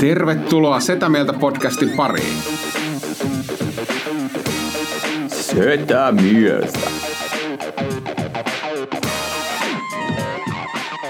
[0.00, 2.42] Tervetuloa Setä Mieltä podcastin pariin.
[5.28, 6.78] Setä mieltä.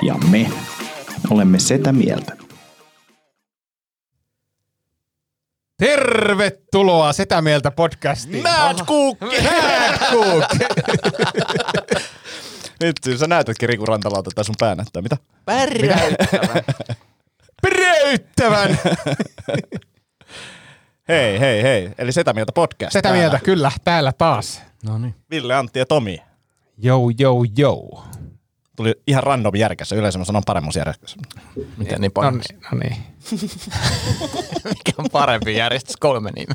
[0.03, 0.51] Ja me
[1.31, 2.37] olemme Setä mieltä.
[5.79, 8.43] Tervetuloa Setä Mieltä podcastiin.
[8.43, 9.43] Mad Cookki!
[9.43, 10.45] Mad Cook!
[12.81, 15.03] Nyt sä näytätkin Riku Rantalalta tai sun pää näyttää.
[15.03, 15.17] Mitä?
[15.45, 16.63] Pärjäyttävän.
[18.01, 18.79] Pärjäyttävän.
[21.09, 21.91] Hei, hei, hei.
[21.99, 22.93] Eli Setä Mieltä podcast.
[22.93, 23.19] Setä täällä.
[23.21, 24.63] Mieltä, kyllä, täällä taas.
[24.85, 25.15] No niin.
[25.31, 26.23] Ville, Antti ja Tomi.
[26.79, 28.03] Jou, jou, jou.
[28.77, 29.97] Tuli ihan random järkässä.
[29.97, 31.17] Yleensä mä sanon paremmuusjärkässä.
[31.77, 32.39] Miten niin No paljon?
[32.51, 32.97] niin, no niin.
[34.65, 36.55] Mikä on parempi järjestys kolme nimeä?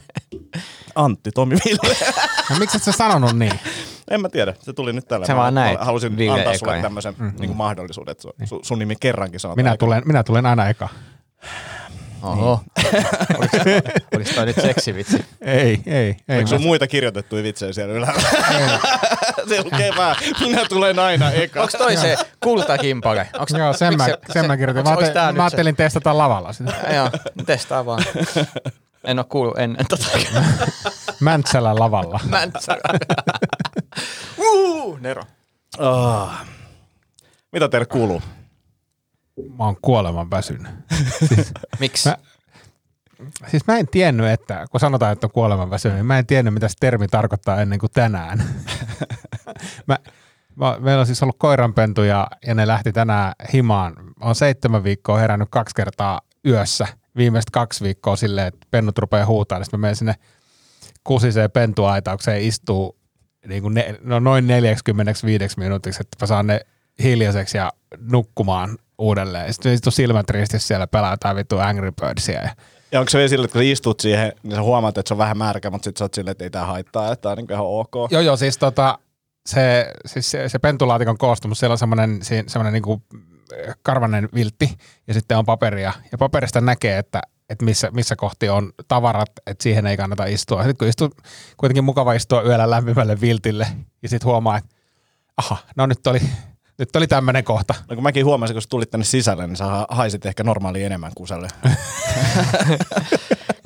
[0.95, 1.95] Antti, Tomi, Ville.
[2.49, 3.59] No miksi et sä sanonut niin?
[4.11, 4.53] en mä tiedä.
[4.59, 5.25] Se tuli nyt tällä.
[5.25, 8.33] Sä Mä- vaan mä näit Halusin Ville antaa sulle tämmöisen mm, niin mahdollisuuden, että su,
[8.45, 9.65] su, sun nimi kerrankin sanotaan.
[9.65, 10.89] Minä tulen, minä tulen aina eka.
[12.23, 12.61] Oho.
[13.37, 13.57] Oliko,
[14.15, 15.25] oliko toi nyt seksivitsi?
[15.41, 16.15] Ei, ei, ei.
[16.29, 18.21] Eikö sun mä- muita kirjoitettuja vitsejä siellä ylhäällä?
[19.49, 21.61] se lukee vaan, minä tulen aina eka.
[21.61, 23.27] Onko toi se kultakimpale?
[23.39, 24.81] Onks, Joo, sen mä, se- sen se- mä kirjoitin.
[24.83, 26.73] onks- Mä, onks tää ajattelin, mä se- ajattelin testata lavalla sitä.
[26.95, 27.09] Joo,
[27.45, 28.03] testaa vaan.
[29.03, 30.05] En oo kuullut ennen tota.
[31.19, 32.19] Mäntsälän lavalla.
[32.29, 32.77] Mäntsä.
[34.37, 35.23] Uh, Nero.
[35.79, 36.29] Oh.
[37.51, 38.21] Mitä teille kuuluu?
[39.57, 40.71] Mä oon kuoleman väsynyt.
[41.79, 42.09] Miksi?
[42.09, 42.17] Mä-
[43.47, 46.53] Siis mä en tiennyt, että kun sanotaan, että on kuoleman väsynyt, niin mä en tiennyt,
[46.53, 48.43] mitä se termi tarkoittaa ennen kuin tänään.
[49.87, 49.97] mä,
[50.55, 53.93] mä, meillä on siis ollut koiranpentuja ja ne lähti tänään himaan.
[54.21, 56.87] Oon seitsemän viikkoa herännyt kaksi kertaa yössä.
[57.17, 60.15] Viimeiset kaksi viikkoa silleen, että pennut rupeaa huutaa, niin sitten mä menen sinne
[61.03, 62.97] kusiseen pentuaitaukseen istuu
[63.47, 66.59] niin kuin ne, no noin 45 minuutiksi, että mä saan ne
[67.03, 69.53] hiljaiseksi ja nukkumaan uudelleen.
[69.53, 72.41] Sitten istuu silmät ristissä siellä, pelaa jotain vittu Angry Birdsia.
[72.41, 72.49] Ja
[72.91, 75.13] Ja onko se vielä sille, että kun sä istut siihen, niin sä huomaat, että se
[75.13, 77.37] on vähän märkä, mutta sitten sä oot silleen, että ei tää haittaa, että tää on
[77.37, 77.95] niin ihan ok.
[78.11, 78.99] Joo, joo, siis tota,
[79.45, 83.01] se, siis se, se pentulaatikon koostumus, siellä on semmoinen, semmoinen niinku
[83.81, 85.93] karvanen viltti ja sitten on paperia.
[86.11, 90.63] Ja paperista näkee, että, että missä, missä kohti on tavarat, että siihen ei kannata istua.
[90.63, 91.09] Sitten kun istuu,
[91.57, 93.67] kuitenkin mukava istua yöllä lämpimälle viltille
[94.03, 94.75] ja sitten huomaa, että
[95.37, 96.19] aha, no nyt oli,
[96.77, 97.73] nyt oli tämmöinen kohta.
[97.89, 100.83] No kun mäkin huomasin, kun sä tulit tänne sisälle, niin sä ha- haisit ehkä normaali
[100.83, 101.47] enemmän kuselle.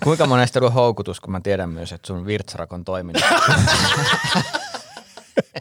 [0.04, 3.22] Kuinka monesti on houkutus, kun mä tiedän myös, että sun virtsarak on toiminut?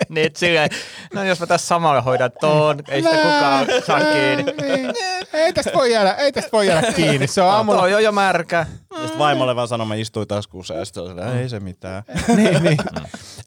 [0.09, 0.71] niin, silleen,
[1.15, 4.43] no jos mä tässä samalla hoidan ton, ei sitä kukaan saa kiinni.
[4.43, 4.93] Niin,
[5.33, 7.27] ei tästä voi jäädä, ei tästä voi jäädä kiinni.
[7.27, 7.81] Se on aamulla.
[7.81, 8.67] Toi on jo märkä.
[8.93, 11.61] Ja sitten vaimolle vaan sanon, mä istuin taskuussa ja sitten se on silleen, ei se
[11.61, 12.03] mitään.
[12.37, 12.79] niin, niin.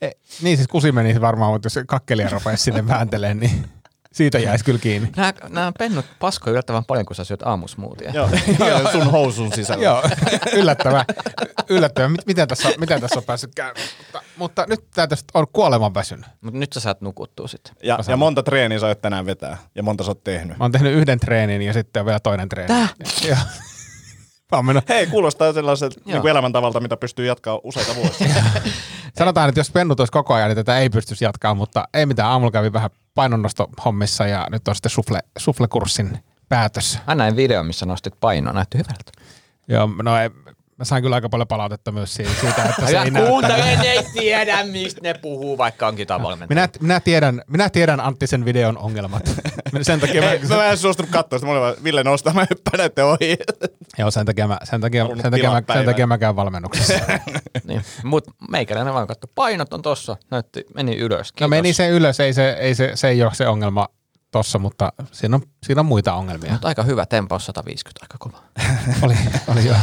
[0.02, 0.10] E,
[0.42, 3.66] niin siis kusi meni varmaan, mutta jos kakkelia rupeaisi sinne vääntelemään, niin
[4.14, 5.10] siitä jäisi kyllä kiinni.
[5.16, 8.12] Nämä, nämä pennut paskoi yllättävän paljon, kun sä syöt aamusmoothia.
[8.12, 8.30] Joo,
[8.70, 9.84] joo, sun housun sisällä.
[9.84, 10.04] Joo,
[10.54, 11.06] yllättävää.
[11.70, 12.10] yllättävää.
[12.10, 13.88] Mit- Miten tässä, on- miten tässä on päässyt käymään?
[13.98, 16.26] Mutta, mutta nyt tämä tästä on kuoleman väsynyt.
[16.42, 17.76] Mutta nyt sä saat nukuttua sitten.
[17.84, 20.58] Ja, ja monta treeniä sä oot tänään vetää, ja monta sä oot tehnyt.
[20.58, 22.68] Mä oon tehnyt yhden treenin ja sitten on vielä toinen treeni.
[22.68, 22.88] Tää?
[23.28, 23.38] Joo.
[24.90, 28.28] Hei, kuulostaa sellaiselta niin elämäntavalta, mitä pystyy jatkaa useita vuosia.
[29.18, 32.30] Sanotaan, että jos pennut olisi koko ajan, niin tätä ei pystyisi jatkaa, mutta ei mitään.
[32.30, 37.00] Aamulla kävi vähän painonnostohommissa ja nyt on sitten sufle, suflekurssin päätös.
[37.08, 38.54] Mä näin video, missä nostit painoa.
[38.54, 39.12] Näytti hyvältä.
[39.68, 40.30] Joo, no ei,
[40.78, 42.32] mä sain kyllä aika paljon palautetta myös siitä,
[42.70, 43.30] että se ei näyttänyt.
[43.30, 46.50] kuuntele, ne ei tiedä, mistä ne puhuu, vaikka onkin tavallinen.
[46.50, 49.24] Minä, minä, tiedän, minä tiedän Antti sen videon ongelmat.
[49.82, 52.46] Sen takia Ei, mä, mä en suostunut katsoa sitä, mä olin vaan, Ville nostaa, mä
[52.50, 53.38] hyppään näiden ohi.
[54.00, 56.94] joo, sen takia mä, sen takia, sen takia, mä, sen takia mä käyn valmennuksessa.
[57.64, 57.82] Niin.
[58.04, 61.34] Mut meikäläinen vaan katso, painot on tossa, näytti, meni ylös.
[61.40, 63.88] No meni se ylös, ei se, ei se, se ei ole se ongelma
[64.32, 66.52] tossa, mutta siinä on, siinä on muita ongelmia.
[66.52, 68.38] Mutta aika hyvä tempaus 150, aika kova.
[69.02, 69.16] oli,
[69.48, 69.76] oli jo.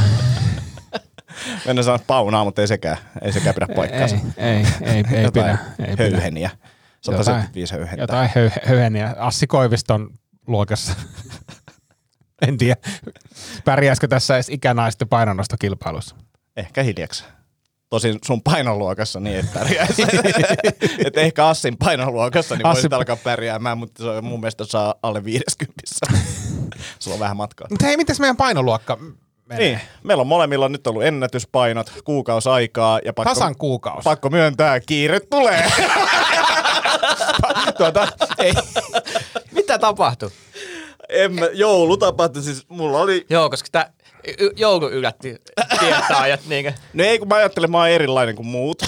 [1.66, 4.16] Mennään sanoa paunaa, mutta ei sekään, ei sekään pidä paikkaansa.
[4.36, 5.58] Ei, ei, ei, ei pidä.
[5.78, 6.10] Ei pidä.
[6.10, 6.50] höyheniä.
[7.00, 8.02] 175 höyhentää.
[8.02, 9.14] jotain höy, höyheniä.
[9.18, 10.10] Assi Koiviston
[10.46, 10.92] luokassa.
[12.48, 12.76] en tiedä,
[13.64, 16.16] pärjäisikö tässä edes ikänaisten painonnostokilpailussa.
[16.56, 17.24] Ehkä hiljaksi.
[17.90, 20.02] Tosin sun painoluokassa niin, että pärjäisi.
[21.06, 24.94] et ehkä Assin painoluokassa niin Assi- voisit alkaa pärjäämään, mutta se on mun mielestä saa
[25.02, 25.82] alle 50.
[26.98, 27.66] sulla on vähän matkaa.
[27.70, 28.98] Mutta hei, mitäs meidän painoluokka
[29.46, 29.68] menee?
[29.68, 34.04] Niin, meillä on molemmilla nyt ollut ennätyspainot, kuukausi aikaa ja pakko, Tasan kuukausi.
[34.04, 35.72] pakko myöntää, kiire tulee.
[37.78, 38.08] Tuota,
[38.38, 38.52] Ei.
[39.52, 40.30] Mitä tapahtui?
[41.08, 43.26] en mä, joulu tapahtui, siis mulla oli...
[43.30, 43.92] Joo, koska tää
[44.38, 45.36] y- joulu yllätti
[45.80, 46.72] tietäjät niinkö.
[46.92, 48.82] No ei, kun mä ajattelen, mä oon erilainen kuin muut.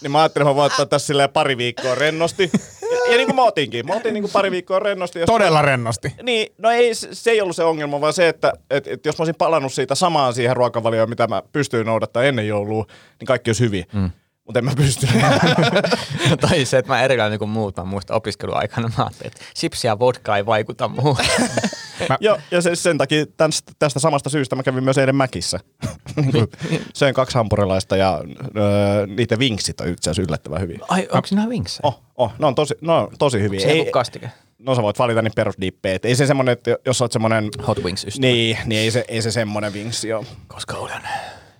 [0.00, 2.50] niin mä ajattelin, että mä voin ottaa tässä silleen pari viikkoa rennosti.
[2.82, 3.86] Ja, ja niin kuin mä otinkin.
[3.86, 5.18] Mä otin niin kuin pari viikkoa rennosti.
[5.18, 6.14] Jos Todella rennosti.
[6.22, 9.18] Niin, no ei, se se ei ollut se ongelma, vaan se, että et, et jos
[9.18, 12.86] mä olisin palannut siitä samaan siihen ruokavalioon, mitä mä pystyin noudattaa ennen joulua,
[13.20, 13.84] niin kaikki olisi hyvin.
[13.92, 14.10] Mm.
[14.44, 15.16] Mutta en mä pystynyt.
[16.40, 17.76] tai se, että mä erilainen kuin muut.
[17.76, 21.16] Mä muistan opiskeluaikana, mä ajattelin, että chips ja vodka ei vaikuta muuhun.
[22.20, 25.60] ja, ja se, sen takia tästä, tästä samasta syystä mä kävin myös eilen Mäkissä.
[26.16, 26.48] Niin
[26.94, 28.20] Söin kaksi hampurilaista ja
[28.56, 30.78] öö, niiden vinksit on itse asiassa yllättävän hyviä.
[30.88, 31.80] Ai, onko siinä vinksejä?
[31.82, 33.60] Oh, oh, ne on tosi, ne on tosi hyviä.
[33.60, 34.30] Se ei, kastike.
[34.58, 35.98] no sä voit valita niin perusdippejä.
[36.02, 37.48] Ei se semmonen, että jos oot semmonen...
[37.66, 38.26] Hot wings ystävä.
[38.26, 40.26] Niin, niin ei se, ei se semmonen vinksi ole.
[40.48, 41.02] Koska olen.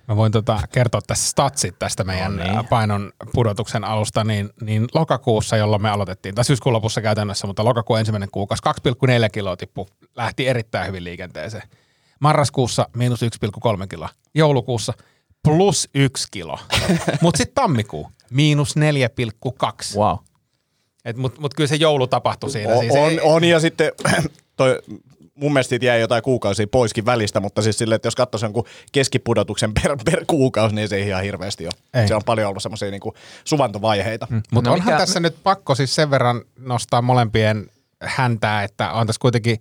[0.07, 2.67] Mä voin tota kertoa tässä statsit tästä meidän no niin.
[2.67, 7.99] painon pudotuksen alusta, niin, niin lokakuussa, jolloin me aloitettiin, tai syyskuun lopussa käytännössä, mutta lokakuun
[7.99, 11.63] ensimmäinen kuukausi, 2,4 kiloa tippu, lähti erittäin hyvin liikenteeseen.
[12.19, 14.93] Marraskuussa miinus 1,3 kiloa, joulukuussa
[15.43, 16.59] plus 1 kilo,
[17.21, 19.97] mutta sitten tammikuu miinus 4,2.
[19.97, 20.17] Wow.
[21.05, 22.73] Et, mut, mut kyllä se joulu tapahtui siinä.
[22.73, 23.91] O, siis on, ei- on, ja sitten
[24.57, 24.79] toi,
[25.35, 28.65] mun mielestä siitä jäi jotain kuukausia poiskin välistä, mutta siis silleen, että jos katsoisi jonkun
[28.91, 31.73] keskipudotuksen per, per kuukausi, niin se ei ihan hirveästi ole.
[32.01, 32.07] Ei.
[32.07, 33.13] Se on paljon ollut semmoisia niinku
[33.45, 34.27] suvantovaiheita.
[34.29, 34.41] Mm.
[34.51, 37.67] Mutta No onhan mikä- tässä nyt pakko siis sen verran nostaa molempien
[38.03, 39.57] häntää, että on tässä kuitenkin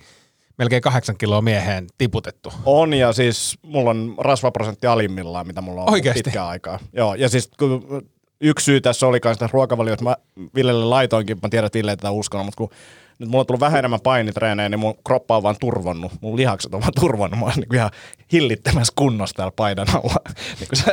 [0.58, 2.52] melkein kahdeksan kiloa mieheen tiputettu.
[2.64, 6.22] On, ja siis mulla on rasvaprosentti alimmillaan, mitä mulla on ollut Oikeesti?
[6.22, 6.78] pitkään aikaa.
[6.92, 8.02] Joo, ja siis kun
[8.40, 10.16] yksi syy tässä oli myös tässä ruokavaliota, mä
[10.54, 12.70] Villelle laitoinkin, mä tiedän, että Ville ei tätä uskonut, mutta kun
[13.19, 16.12] nyt mulla on tullut vähän enemmän painitreenejä, niin mun kroppa on vaan turvonnut.
[16.20, 17.41] Mun lihakset on vaan turvonnut.
[17.41, 17.91] Mä oon niin ihan
[18.32, 20.17] hillittömässä kunnossa täällä paidan alla.
[20.61, 20.93] niin kuin se,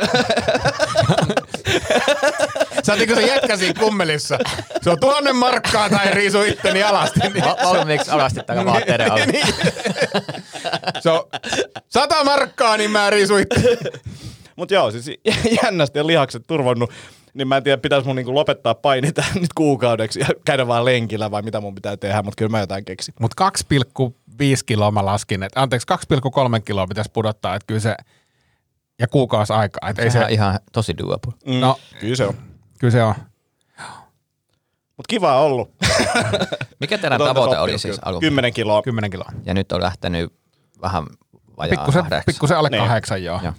[2.84, 4.38] Sä oot niinku se jätkä siinä kummelissa.
[4.82, 7.20] Se on tuhannen markkaa tai riisu itteni alasti.
[7.20, 9.26] Niin Va- valmiiksi alasti takaa vaatteiden alle.
[9.26, 9.46] niin.
[11.00, 11.22] Se on
[11.88, 13.66] sata markkaa, niin mä riisun itteni.
[14.56, 15.10] Mutta joo, siis
[15.62, 16.90] jännästi on lihakset turvonnut.
[17.34, 19.08] Niin mä en tiedä, pitäisi mun niinku lopettaa paini
[19.40, 22.84] nyt kuukaudeksi ja käydä vaan lenkillä vai mitä mun pitää tehdä, mutta kyllä mä jotain
[22.84, 23.14] keksin.
[23.20, 23.50] Mutta
[24.04, 24.12] 2,5
[24.66, 27.94] kiloa mä laskin, että anteeksi 2,3 kiloa pitäisi pudottaa, että kyllä se,
[28.98, 31.32] ja kuukausi aikaa, että ei se, ihan tosi doable.
[31.46, 31.78] Mm, No.
[32.00, 32.34] Kyllä se on.
[32.78, 33.14] kyllä se on.
[34.96, 35.70] Mutta kiva on ollut.
[36.80, 38.08] Mikä teidän Mut tavoite oli siis kyllä.
[38.08, 38.82] alun 10 kiloa.
[38.82, 39.32] 10 kiloa.
[39.44, 40.32] Ja nyt on lähtenyt
[40.82, 41.04] vähän
[41.56, 42.82] vajaa Pikkusen, pikkusen alle Niin.
[42.82, 43.40] kahdeksan, joo.
[43.42, 43.52] Joo.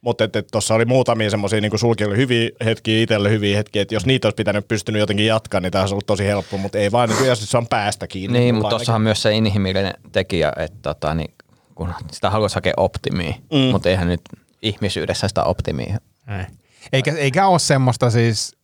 [0.00, 4.06] Mutta tuossa oli muutamia semmoisia niin sulki oli hyviä hetkiä, itselle hyviä hetkiä, että jos
[4.06, 7.08] niitä olisi pitänyt pystynyt jotenkin jatkaa, niin tämä olisi ollut tosi helppo, mutta ei vaan,
[7.08, 8.38] niin kuin, jos se on päästä kiinni.
[8.38, 8.78] Niin, mutta ainakin.
[8.78, 11.34] tuossahan myös se inhimillinen tekijä, että tota, niin,
[11.74, 13.58] kun sitä haluaisi hakea optimia, mm.
[13.58, 14.20] mutta eihän nyt
[14.62, 15.98] ihmisyydessä sitä optimia.
[16.38, 16.44] Ei.
[16.92, 18.56] Eikä, eikä ole semmoista siis,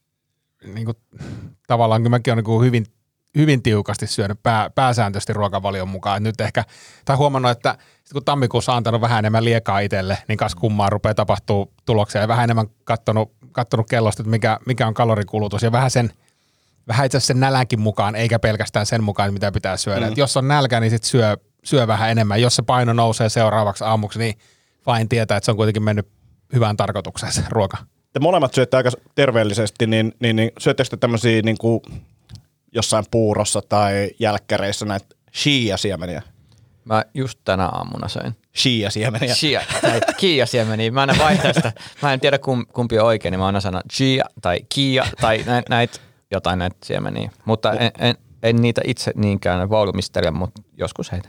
[0.74, 0.96] niin kuin,
[1.66, 2.86] tavallaan kyllä mäkin olen niin hyvin,
[3.36, 6.16] hyvin tiukasti syönyt pää, pääsääntöisesti ruokavalion mukaan.
[6.16, 6.64] Et nyt ehkä,
[7.04, 10.90] tai huomannut, että sit kun tammikuussa on antanut vähän enemmän liekaa itselle, niin kas kummaa
[10.90, 15.72] rupeaa tapahtuu tuloksia ja vähän enemmän kattonut, kattonut kellosta, että mikä, mikä on kalorikulutus ja
[15.72, 16.12] vähän sen,
[16.88, 20.06] vähän itse asiassa sen nälänkin mukaan, eikä pelkästään sen mukaan, mitä pitää syödä.
[20.06, 20.12] Mm.
[20.12, 22.42] Et jos on nälkä, niin sit syö, syö vähän enemmän.
[22.42, 24.34] Jos se paino nousee seuraavaksi aamuksi, niin
[24.86, 26.08] vain tietää, että se on kuitenkin mennyt
[26.52, 27.76] hyvään tarkoitukseen se ruoka.
[28.12, 31.80] te molemmat syötte aika terveellisesti, niin, niin, niin syöttekö te tämmöisiä niin kuin
[32.74, 36.22] jossain puurossa tai jälkkäreissä näitä shia-siemeniä?
[36.84, 38.36] Mä just tänä aamuna söin.
[38.56, 39.34] Shia-siemeniä.
[39.34, 40.90] Chia tai Kia siemeniä.
[40.90, 41.72] Mä aina vaihdan sitä.
[42.02, 45.42] Mä en tiedä kum, kumpi on oikein, niin mä aina sanon Chia tai Kia tai
[45.46, 46.00] näitä näit,
[46.30, 47.30] jotain näitä siemeniä.
[47.44, 51.28] Mutta en, en, en, niitä itse niinkään valmistele, mutta joskus heitä.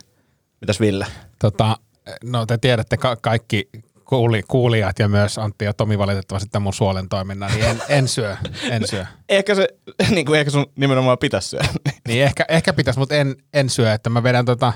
[0.61, 1.05] Mitäs Ville?
[1.39, 1.77] Tota,
[2.23, 3.69] no te tiedätte ka- kaikki
[4.05, 8.07] kuuli, kuulijat ja myös Antti ja Tomi valitettavasti tämän mun suolen toiminnan, niin en, en
[8.07, 8.37] syö,
[8.69, 9.05] en syö.
[9.29, 9.67] Ehkä se,
[10.15, 11.67] niin kuin ehkä sun nimenomaan pitäisi syödä.
[12.07, 14.73] Niin ehkä, ehkä pitäisi, mutta en, en syö, että mä vedän tota,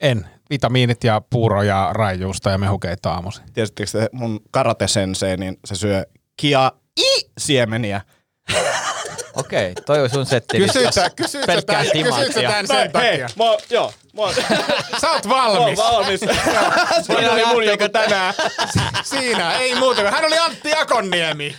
[0.00, 3.44] en, vitamiinit ja puuro ja raijuusta ja mehukeita aamuisin.
[3.52, 6.04] Tiesittekö te mun karate sensei, niin se syö
[6.36, 8.00] kia i siemeniä.
[9.36, 10.58] Okei, toi on sun setti.
[10.58, 13.28] Kysytä, kysytä, tämän, kysytä tämän sen hei, takia.
[13.38, 14.22] mä, oon- joo, mä,
[15.00, 15.78] Sä oot mä oon valmis.
[15.78, 16.20] valmis.
[17.06, 18.34] Siinä oli mun joku tänään.
[19.04, 20.00] Siinä, ei muuta.
[20.02, 21.56] kuin- Hän oli Antti Akonniemi.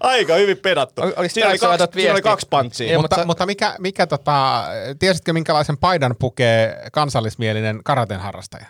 [0.00, 1.02] Aika hyvin pedattu.
[1.02, 2.90] Ol- olis Siinä oli, kaksi, siinä oli kaksi pantsia.
[2.90, 4.64] Ei, mutta, mutta- mutta mikä, mikä tota,
[4.98, 8.66] tiesitkö minkälaisen paidan pukee kansallismielinen karaten harrastaja?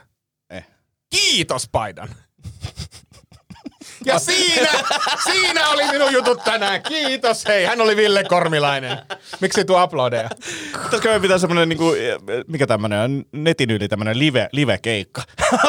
[0.51, 0.67] Eh.
[1.11, 2.09] Kiitos paidan.
[4.07, 4.69] Ja siinä,
[5.25, 6.83] siinä oli minun jutut tänään.
[6.83, 7.65] Kiitos, hei.
[7.65, 8.99] Hän oli Ville Kormilainen.
[9.41, 10.31] Miksi tuo uploadeja?
[10.85, 11.95] Pitäisikö me pitää semmonen niinku,
[12.47, 15.23] mikä tämmönen on, netin yli tämmönen live, live-keikka.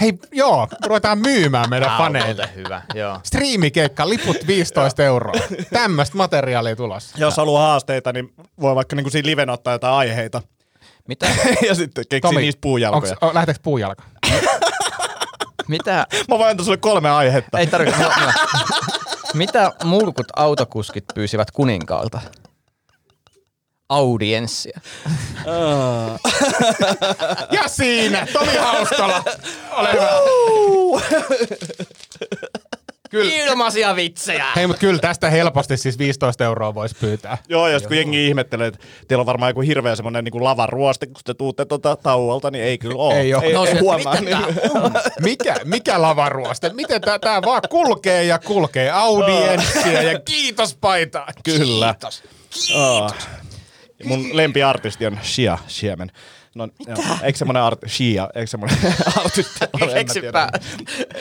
[0.00, 2.48] Hei, joo, ruvetaan myymään meidän Tää faneille.
[2.54, 3.20] hyvä, joo.
[3.22, 5.34] Striimikeikka, liput 15 euroa.
[5.72, 7.16] Tämmöistä materiaalia tulossa.
[7.18, 10.42] Jos haluaa haasteita, niin voi vaikka niinku siinä liven ottaa jotain aiheita.
[11.08, 11.26] Mitä,
[11.68, 13.12] ja sitten keksii niistä puujalkoja.
[13.12, 14.02] onks- o, lähteekö puujalka?
[15.68, 17.58] mitä, Mä voin antaa sulle kolme aihetta.
[17.58, 18.32] ei tarvitse, no, no.
[19.34, 22.20] mitä mulkut autokuskit pyysivät kuninkaalta?
[23.88, 24.80] Audienssia.
[27.50, 29.24] Ja siinä, Tomi Haustola.
[29.72, 30.10] Ole hyvä.
[33.22, 33.34] Kyllä.
[33.44, 34.46] Ilmaisia vitsejä.
[34.56, 37.38] Hei, mutta kyllä tästä helposti siis 15 euroa voisi pyytää.
[37.48, 41.16] Joo, jos kun jengi ihmettelee, että teillä on varmaan joku hirveä semmonen niin lavaruoste, kun
[41.24, 43.20] te tuutte tuota tauolta, niin ei kyllä ole.
[43.20, 43.42] Ei oo.
[43.42, 44.20] Ei, No ei se- huomaa.
[44.20, 44.54] mitä Niin.
[45.22, 46.70] Mikä, mikä lavaruoste?
[46.72, 48.90] Miten tää, tää vaan kulkee ja kulkee?
[48.90, 51.28] Audienssia ja kiitos paitaa.
[51.44, 51.94] Kyllä.
[51.94, 52.22] Kiitos.
[54.04, 56.12] Mun lempiartisti on Shia Siemen.
[56.56, 56.96] No, joo.
[57.22, 58.76] Eikö semmonen art, Shia, eikö semmonen
[59.24, 59.94] artisti ole?
[59.94, 60.48] Keksipä.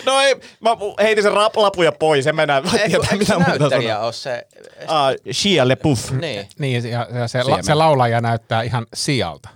[0.05, 0.69] No ei, mä
[1.01, 4.05] heitin sen rap, lapuja pois, en mä enää tiedä eikö mitä se muuta näyttelijä sanoa.
[4.05, 4.47] ole se?
[4.87, 6.11] Ah, Shia Le Puff.
[6.11, 6.47] Niin.
[6.59, 9.49] Niin, ja, ja se, la, se laulaja näyttää ihan sialta.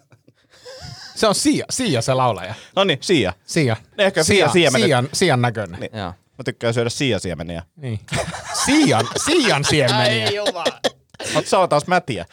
[1.14, 2.54] se on Sia, Sia se laulaja.
[2.76, 3.32] No niin, Sia.
[3.46, 3.76] Sia.
[3.98, 4.86] Ehkä Sia siemenet.
[4.86, 5.80] Sian, sian näköinen.
[5.80, 5.90] Niin.
[5.98, 6.08] Joo.
[6.08, 7.62] Mä tykkään syödä Sia siemeniä.
[7.76, 8.00] Niin.
[8.64, 10.30] Sian, sian siemeniä.
[10.30, 10.80] jumala.
[11.34, 12.24] Oot sä taas mätiä.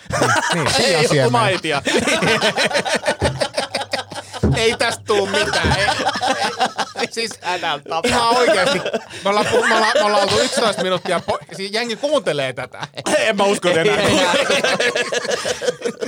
[0.54, 1.30] Niin, sian Ei siemeniä.
[1.30, 1.82] maitia.
[4.58, 5.78] Ei tästä tuu mitään.
[5.80, 5.86] Ei,
[6.96, 7.32] ei, siis
[8.06, 8.80] ihan oikeesti.
[9.24, 12.88] Me ollaan, me ollaan, me ollaan oltu 11 minuuttia, po- siis jengi kuuntelee tätä.
[13.18, 13.98] en mä usko enää.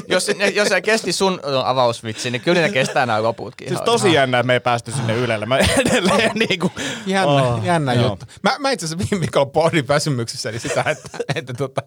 [0.08, 3.68] jos, ne, jos se kesti sun avausvitsi, niin kyllä ne kestää nämä loputkin.
[3.68, 5.46] Siis ihan- tosi jännä, että me ei päästy sinne Ylelle.
[5.46, 6.72] Mä edelleen niinku...
[7.06, 8.10] Jännä, Oh, jännä joo.
[8.10, 8.26] juttu.
[8.44, 11.82] Mä, mä itse asiassa viime viikolla pohdin väsymyksessäni sitä, että, että, tota,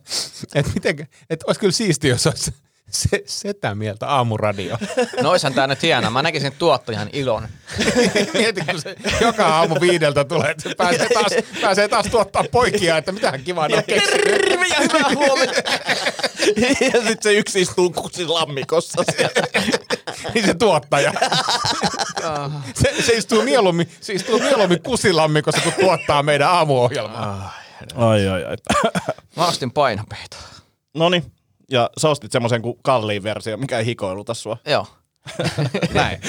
[0.54, 2.54] että, miten, että olisi kyllä siisti, jos olisi
[2.92, 4.78] se, setä mieltä aamuradio.
[5.22, 6.10] No oishan tää nyt hienoa.
[6.10, 7.48] Mä näkisin tuottajan ilon.
[8.34, 12.96] Mieti, kun se joka aamu viideltä tulee, että se pääsee taas, pääsee taas tuottaa poikia,
[12.96, 14.24] että mitähän kivaa ne on keksinyt.
[14.24, 15.62] Terve ja hyvää huomenta.
[16.94, 19.46] ja sit se yksi istuu kusin lammikossa siellä.
[20.34, 21.12] Niin se tuottaja.
[22.74, 27.54] se, se, istuu mieluummin, se istuu mieluummin kusilammikossa, kun tuottaa meidän aamuohjelmaa.
[27.94, 28.56] Ai ai ai.
[29.36, 30.36] Mä ostin painopeita.
[30.94, 31.22] Noni.
[31.72, 34.56] Ja sä ostit semmoisen kuin kalliin versio, mikä ei hikoiluta sua.
[34.66, 34.86] Joo.
[35.94, 36.20] Näin.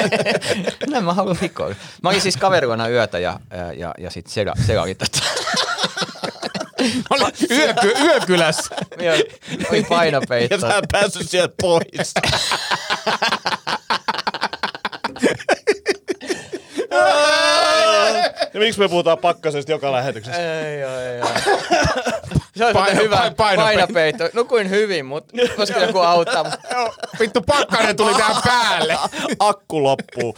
[0.90, 1.76] Näin mä haluan hikoilla.
[2.02, 5.18] Mä olin siis kaveriluona yötä ja, ja, ja, ja sit sega, segailin tätä.
[7.10, 8.76] Oli yöky, yökylässä.
[9.00, 9.14] Joo,
[9.70, 10.54] Oli painopeitto.
[10.54, 12.14] Ja sä päässyt sieltä pois.
[18.54, 20.60] ja miksi me puhutaan pakkasesta joka lähetyksessä?
[20.60, 21.28] Ei, ei, joo.
[22.58, 23.92] Se on Paino- Paino, hyvä paino- painopeitto.
[23.94, 24.24] painopeitto.
[24.38, 26.44] Nukuin hyvin, mutta voisiko joku auttaa?
[26.72, 28.98] Joo, vittu pakkanen tuli tähän päälle.
[29.38, 30.34] Akku loppuu.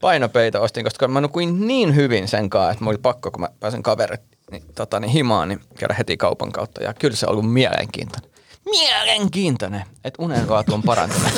[0.00, 3.48] Painopeito ostin, koska mä nukuin niin hyvin sen kanssa, että mä oli pakko, kun mä
[3.60, 6.82] pääsen kaverit niin, tota, niin himaan, niin käydä heti kaupan kautta.
[6.84, 8.30] Ja kyllä se on ollut mielenkiintoinen.
[8.70, 11.32] Mielenkiintoinen, että unen laatu on parantunut.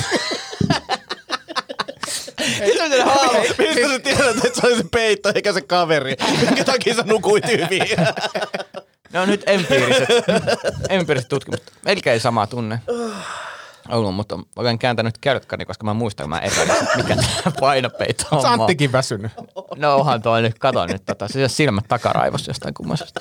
[3.58, 6.16] Mistä sä tiedät, että se oli se peitto eikä se kaveri?
[6.40, 7.82] Minkä takia sä nukuit hyvin?
[9.16, 10.08] Ne on nyt empiiriset,
[10.88, 11.72] empiiriset tutkimukset.
[11.84, 12.80] Melkein sama tunne
[13.88, 17.16] ollut, mutta olen kääntänyt kelkkani, koska mä muistan, mä epäilin, että mikä
[17.60, 18.38] painopeito on.
[18.38, 19.32] Onko Anttikin väsynyt?
[19.76, 23.20] No onhan toi nyt, kato nyt, tota, se silmät takaraivos jostain kummasesta.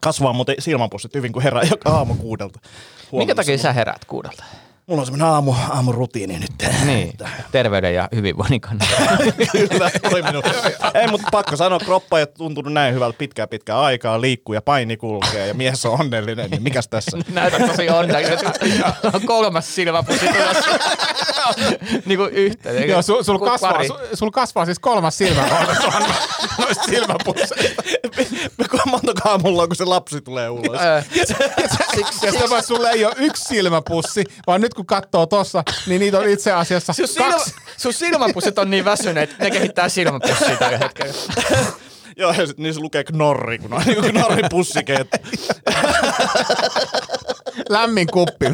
[0.00, 2.58] Kasvaa muuten silmäpussit hyvin, kun herää joka aamu kuudelta.
[2.62, 3.34] Minkä Huomassa.
[3.34, 4.44] takia sä heräät kuudelta?
[4.88, 6.50] Mulla on semmoinen aamu, aamurutiini nyt.
[6.86, 7.12] Niin,
[7.52, 8.94] terveyden ja hyvinvoinnin kannalta.
[9.52, 9.90] Kyllä,
[10.26, 10.42] minun.
[10.94, 14.62] Ei, mutta pakko sanoa, kroppa ei ole tuntunut näin hyvältä pitkään pitkään aikaa, liikkuu ja
[14.62, 17.18] paini kulkee ja mies on onnellinen, niin mikäs tässä?
[17.32, 18.38] Näytät tosi onnellinen.
[19.12, 20.70] On kolmas silmäpussi tulossa.
[22.06, 22.88] niin kuin yhteen.
[22.88, 25.92] Joo, sul, sul, kasvaa, sul, sul kasvaa siis kolmas silmä no-
[26.64, 27.82] noista silmäpusseista.
[28.86, 30.80] Montakaan mulla on, kun se lapsi tulee ulos.
[32.22, 36.18] Ja sitä vaan sulle ei ole yksi silmäpussi, vaan nyt kun katsoo tossa, niin niitä
[36.18, 37.54] on itse asiassa Sun, silmä, kaksi.
[37.76, 41.14] sun silmäpussit on niin väsyneet, että ne kehittää silmäpussia tällä hetkellä.
[42.16, 45.08] Joo, ja sit niissä lukee knorri, kun on niinku knorri pussikeet.
[47.68, 48.46] Lämmin kuppi.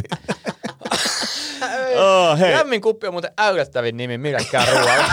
[1.97, 2.53] Oh, hei.
[2.55, 5.05] Lämmin kuppi on muuten äyrättävin nimi millekään ruoalle.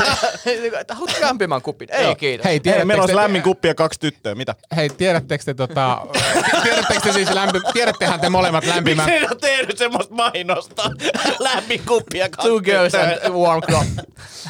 [0.81, 1.87] Että haluat lämpimän kupin?
[1.91, 2.45] Ei kiitos.
[2.45, 4.35] Hei, tiedättekö meillä olisi lämmin kuppi ja kaksi tyttöä.
[4.35, 4.55] Mitä?
[4.75, 6.07] Hei, tiedättekö te, tota,
[6.63, 10.91] tiedättekö te siis lämpi, tiedättehän te molemmat lämpimän, Miksi on tehnyt semmoista mainosta?
[11.39, 13.83] lämmin kuppi ja kaksi Two girls and warm crop.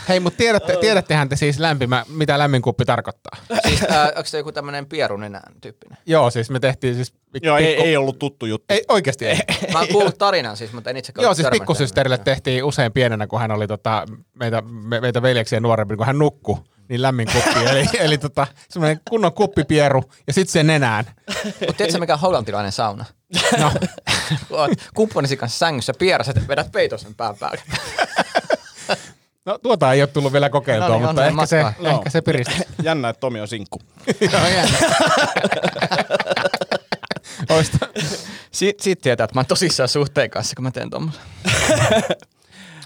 [0.10, 3.38] hei, mutta tiedätte, tiedättehän te siis lämpimä, mitä lämmin kuppi tarkoittaa?
[3.68, 5.98] Siis äh, onko se joku tämmönen pierunenään tyyppinen?
[6.06, 8.66] Joo, siis me tehtiin siis Joo, ei, pikku- ei ollut tuttu juttu.
[8.70, 9.40] ei, oikeasti ei.
[9.74, 13.40] Mä oon kuullut tarinan siis, mutta en itse Joo, siis pikkusysterille tehtiin usein pienenä, kun
[13.40, 16.60] hän oli tota, meitä, me, meitä veljeksiä nuorempi, kun hän nukku,
[16.90, 17.60] niin lämmin kuppi.
[17.72, 21.06] eli eli tota, semmoinen kunnon kuppipieru ja sitten se nenään.
[21.60, 23.06] Mutta tiedätkö mikä on hollantilainen sauna?
[23.60, 23.72] No,
[24.48, 27.62] Kun oot kumppanisi kanssa sängyssä pierässä, että vedät peitosen pään päälle.
[29.46, 31.96] no tuota ei ole tullut vielä kokeiltua, No niin, mutta ehkä se, matkaan.
[31.96, 32.60] ehkä se piristää.
[32.84, 33.80] Jännä, että Tomi on sinkku.
[34.22, 34.78] Joo, jännä.
[37.50, 37.78] Oista.
[38.52, 41.22] Siitä, siitä tietää, että mä oon tosissaan suhteen kanssa, kun mä teen tommosen.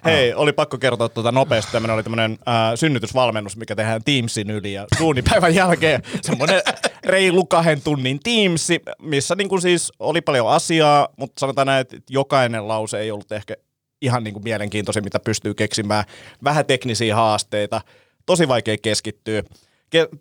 [0.06, 1.72] Hei, oli pakko kertoa tuota nopeasti.
[1.72, 6.62] Tämmöinen oli tämmöinen äh, synnytysvalmennus, mikä tehdään Teamsin yli ja suunnipäivän jälkeen semmoinen
[7.06, 11.98] reilu kahden tunnin Teamsi, missä niin kuin siis oli paljon asiaa, mutta sanotaan näin, että
[12.10, 13.56] jokainen lause ei ollut ehkä
[14.02, 16.04] ihan niin kuin mielenkiintoisin, mitä pystyy keksimään.
[16.44, 17.82] Vähän teknisiä haasteita,
[18.26, 19.44] tosi vaikea keskittyä.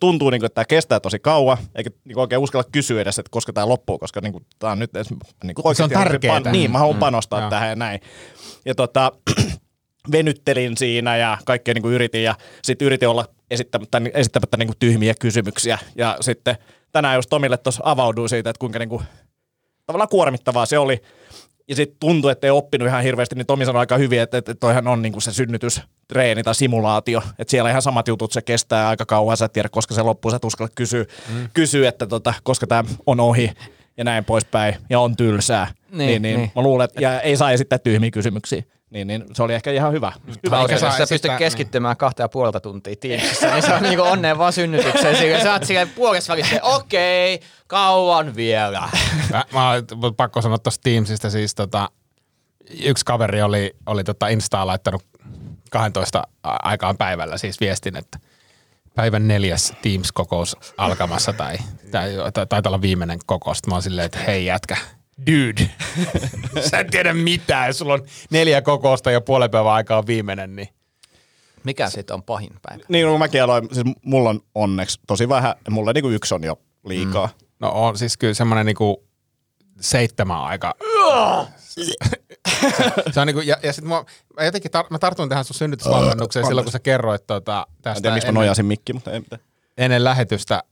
[0.01, 3.19] Tuntuu, niin kuin, että tämä kestää tosi kauan, eikä niin kuin oikein uskalla kysyä edes,
[3.19, 5.11] että koska tämä loppuu, koska niin kuin, tämä on nyt edes,
[5.45, 6.53] niin kuin oikeasti tärkeetä.
[6.53, 7.51] Niin, mä haluan panostaa Joo.
[7.51, 8.01] tähän ja näin.
[8.65, 9.13] Ja tota,
[10.13, 14.79] venyttelin siinä ja kaikkea niin kuin yritin ja sitten yritin olla esittämättä, esittämättä niin kuin
[14.79, 15.79] tyhmiä kysymyksiä.
[15.97, 16.57] Ja sitten
[16.93, 19.03] tänään just Tomille tuossa avauduin siitä, että kuinka niin kuin,
[19.87, 21.03] tavallaan kuormittavaa se oli.
[21.69, 24.55] Ja sitten tuntui, että ei oppinut ihan hirveästi, niin Tomi sanoi aika hyvin, että, että
[24.55, 27.23] toihan on niinku se synnytystreeni tai simulaatio.
[27.39, 30.31] Että siellä ihan samat jutut, se kestää aika kauan, sä et tiedä, koska se loppuu,
[30.31, 31.49] sä et uskalla kysyä, mm.
[31.55, 33.51] kysyä että tota, koska tämä on ohi
[33.97, 35.67] ja näin poispäin, ja on tylsää.
[35.67, 36.37] Niin, Niin, niin, niin.
[36.37, 36.53] niin.
[36.57, 38.63] mä luulen, että ja ei saa esittää tyhmiä kysymyksiä.
[38.95, 40.13] Niin, niin se oli ehkä ihan hyvä.
[40.47, 44.03] hyvä Eikä sä pystyt esittää- keskittymään kahta ja puolta tuntia Teamsissa, niin se on niinku
[44.03, 45.17] onneen vaan synnytykseen.
[45.17, 48.89] Siinä sä oot siellä puolessa välissä, okei, kauan vielä.
[49.33, 51.91] Mä, mä oon pakko sanoa tuosta Teamsista siis tota,
[52.85, 55.03] yksi kaveri oli, oli tota Instaan laittanut
[55.71, 58.19] 12 a- aikaan päivällä siis viestin, että
[58.95, 61.57] päivän neljäs Teams-kokous alkamassa tai,
[61.91, 63.67] tai, tai taitaa olla viimeinen kokous.
[63.67, 64.77] Mä oon silleen, että hei jätkä,
[65.27, 65.71] dude,
[66.71, 70.57] sä et tiedä mitään, jos sulla on neljä kokousta ja puolen päivän aikaa on viimeinen,
[70.57, 70.69] niin
[71.65, 72.85] Mikä siitä on pahin päivä?
[72.89, 76.61] Niin, no mäkin aloin, siis mulla on onneksi tosi vähän, mulla niinku yksi on jo
[76.87, 77.27] liikaa.
[77.27, 77.47] Mm.
[77.61, 79.05] no on siis kyllä semmoinen niinku
[79.81, 80.75] seitsemän aika.
[83.13, 84.05] se on niinku, ja, ja sit mä,
[84.37, 88.01] mä jotenkin tar, mä tartun tähän sun synnytysvalmennukseen silloin, kun sä kerroit tota, En tästä
[88.01, 89.43] tiedä, miksi mä nojasin mikki, mutta ei mitään.
[89.79, 90.63] ennen lähetystä.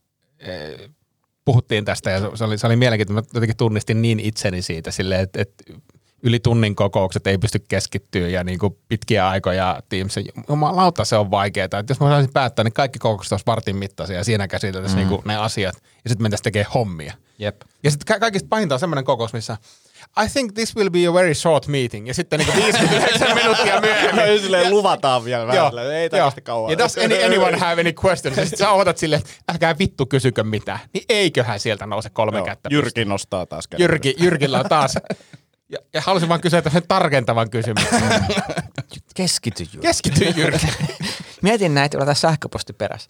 [1.45, 3.23] Puhuttiin tästä ja se oli, se oli mielenkiintoista.
[3.23, 5.65] Mä jotenkin tunnistin niin itseni siitä silleen, että, että
[6.23, 10.15] yli tunnin kokoukset ei pysty keskittyä ja niin kuin pitkiä aikoja Teams.
[10.49, 11.65] Jumalauta se on vaikeaa.
[11.65, 15.11] Että jos mä saisin päättää, niin kaikki kokoukset olisi vartin mittaisia ja siinä käsiteltäisiin mm.
[15.11, 15.75] niin ne asiat
[16.05, 17.15] ja sitten mentäisiin tekemään hommia.
[17.39, 17.61] Jep.
[17.83, 19.57] Ja sitten ka- kaikista pahinta on semmoinen kokous, missä
[20.25, 22.09] I think this will be a very short meeting.
[22.09, 24.27] Ja sitten niin 59 minuuttia myöhemmin.
[24.35, 25.57] Ja silleen luvataan vielä vähän.
[25.57, 26.27] Joo, silleen, Ei joo.
[26.27, 26.71] tästä kauan.
[26.71, 28.37] Ja does any, anyone have any questions?
[28.37, 30.79] Ja sitten sä odotat silleen, että älkää vittu kysykö mitään.
[30.95, 32.69] Niin eiköhän sieltä nouse kolme Joo, kättä.
[32.73, 33.83] Jyrki nostaa taas käden.
[33.85, 34.95] Jyrki, Jyrkillä on taas.
[35.69, 38.03] Ja, ja halusin vaan kysyä sen tarkentavan kysymyksen.
[39.15, 39.79] Keskity Jyrki.
[39.87, 40.67] Keskity Jyrki.
[41.43, 43.09] Mietin näitä, tässä sähköposti perässä.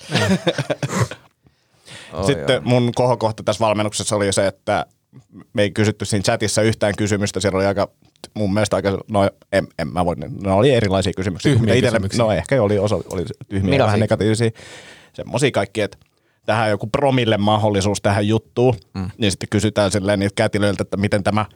[2.12, 4.86] oh, Sitten mun kohokohta tässä valmennuksessa oli se, että
[5.52, 7.40] me ei kysytty siinä chatissa yhtään kysymystä.
[7.40, 7.90] Siellä oli aika,
[8.34, 11.52] mun mielestä aika, no en, en mä voi, ne oli erilaisia kysymyksiä.
[11.52, 12.24] Tyhmiä itelle- kysymyksiä.
[12.24, 13.86] No ehkä oli osa, oli tyhmiä ja Millaisia?
[13.86, 14.50] vähän negatiivisia.
[15.12, 15.98] Semmoisia kaikki, että
[16.46, 18.74] tähän joku promille mahdollisuus tähän juttuun.
[18.94, 19.10] Mm.
[19.18, 21.46] Niin sitten kysytään silleen niiltä kätilöiltä, että miten tämä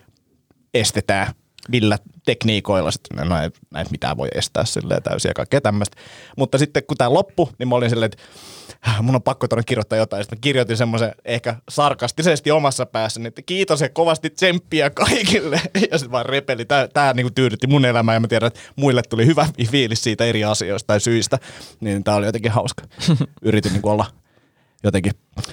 [0.74, 1.26] estetään
[1.68, 2.90] millä tekniikoilla.
[2.90, 5.96] Sitten, no ei näitä mitään voi estää silleen täysin ja kaikkea tämmöistä.
[6.36, 8.24] Mutta sitten kun tämä loppui, niin mä olin silleen, että
[8.82, 10.24] "Ah, mun on pakko tuonne kirjoittaa jotain.
[10.24, 15.60] Sitten mä kirjoitin semmoisen ehkä sarkastisesti omassa päässäni, että kiitos ja kovasti tsemppiä kaikille.
[15.90, 16.64] Ja sitten vaan repeli.
[16.64, 20.24] Tää, tää niinku tyydytti mun elämää ja mä tiedän, että muille tuli hyvä fiilis siitä
[20.24, 21.38] eri asioista tai syistä.
[21.80, 22.82] Niin tää oli jotenkin hauska.
[23.42, 24.04] Yritin niinku olla
[24.82, 25.12] jotenkin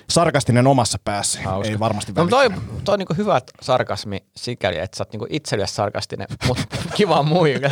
[0.09, 1.39] sarkastinen omassa päässä.
[1.41, 1.71] Hauska.
[1.71, 2.49] Ei varmasti No, toi,
[2.83, 6.63] toi on niinku hyvä sarkasmi sikäli, että sä oot niinku itsellesi sarkastinen, mutta
[6.97, 7.69] kiva muille.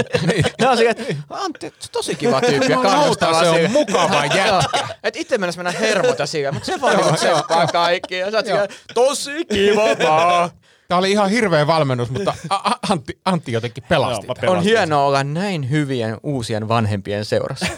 [0.61, 3.39] ne on silleen, että Antti, tosi kiva tyyppi ja kannustava.
[3.43, 4.61] se on mukava jätkä.
[5.03, 8.15] Et itse mennessä mennä hermota sille, mutta se vaan niinku tseppaa kaikki.
[8.17, 10.49] Ja sä oot tosi kiva vaan.
[10.91, 12.33] Tämä oli ihan hirveä valmennus, mutta
[12.89, 14.27] Antti, Antti jotenkin pelasti.
[14.41, 14.53] Joo.
[14.53, 17.65] On hienoa olla näin hyvien uusien vanhempien seurassa.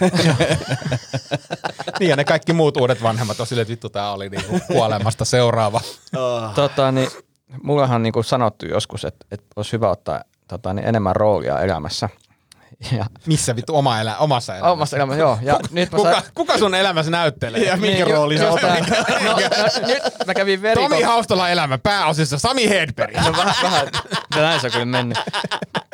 [2.00, 5.26] niin ja ne kaikki muut uudet vanhemmat on silleen, että vittu tää oli niinku kuolemasta
[5.26, 5.82] seuraava.
[6.56, 7.10] tota, niin,
[7.64, 12.10] mullahan on niinku sanottu joskus, että, että olisi hyvä ottaa tota, niin enemmän roolia elämässä.
[12.98, 14.72] Ja Missä vittu oma elä, omassa elämässä?
[14.72, 15.40] omassa elämässä, joo.
[15.42, 17.62] Ja nyt mä Kuka, sain, kuka sun elämässä näyttelee?
[17.64, 18.62] Ja minkä Niin, just otat?
[18.62, 18.86] näin.
[19.26, 20.90] no, no, nyt mä kävin verikon...
[20.92, 23.16] Tomi Haustola elämä pääosissa Sami Hedberg.
[23.16, 23.88] No vähän, vähän,
[24.36, 25.18] no näin se on kyllä mennyt.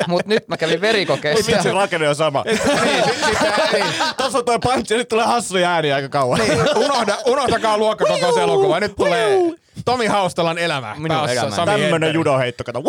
[0.06, 1.52] Mut nyt mä kävin verikokeessa.
[1.52, 2.42] Vitsi, rakenne on sama.
[2.44, 2.60] niin,
[3.72, 3.84] niin,
[4.16, 6.38] Tuossa on toi punch ja nyt tulee hassuja ääniä aika kauan.
[6.38, 8.80] niin, unohda, unohtakaa luokkakokouselokuva.
[8.80, 9.38] Nyt tulee
[9.84, 10.94] Tomi Haustolan elämä.
[10.98, 11.50] Minun elämä.
[11.56, 12.82] Sami Tämmönen judoheitto, kato.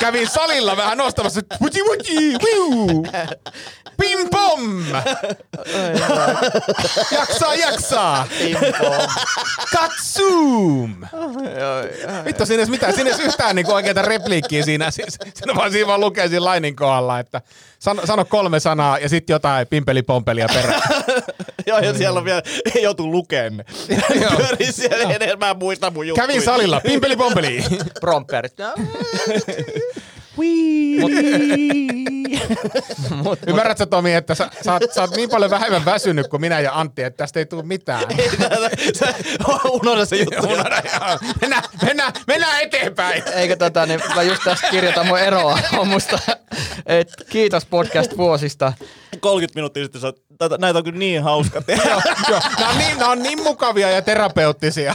[0.00, 1.40] Kävin salilla vähän nostamassa.
[1.60, 3.02] Wuji, wuji, wiu.
[4.00, 4.84] Pim pom!
[7.10, 8.26] jaksaa, jaksaa!
[9.72, 10.96] Katsuum!
[12.24, 12.94] Vittu, siinä ei edes mitään.
[12.94, 14.90] Siinä ei edes yhtään niinku oikeita repliikkiä siinä.
[14.90, 17.42] Siinä vaan siinä vaan lukee siinä lainin kohdalla, että
[17.80, 20.82] sano, sano kolme sanaa ja sitten jotain pimpeli-pompelia perään.
[21.66, 22.42] Joo, ja siellä on vielä,
[22.74, 23.64] ei joutu lukeen.
[24.36, 26.26] Pyörii siellä edes, mä mun juttuja.
[26.26, 27.64] Kävin salilla, pimpeli-pompeli.
[28.00, 28.54] Promperit.
[33.22, 36.60] Mut, Ymmärrätkö Tomi, että sä, sä, oot, sä oot niin paljon vähemmän väsynyt kuin minä
[36.60, 38.04] ja Antti, että tästä ei tule mitään.
[39.70, 40.46] Unohda se juttu.
[40.48, 40.82] Unohda,
[41.40, 43.22] mennään, mennään, mennään eteenpäin.
[43.34, 46.18] Eikö tota, niin mä just tästä kirjoitan mun eroa aamusta.
[46.86, 48.72] Et kiitos podcast vuosista.
[49.20, 51.90] 30 minuuttia sitten sä oot, tätä- näitä on kyllä niin hauska tehdä.
[52.30, 54.94] Joo, nämä, on niin, nämä on niin mukavia ja terapeuttisia.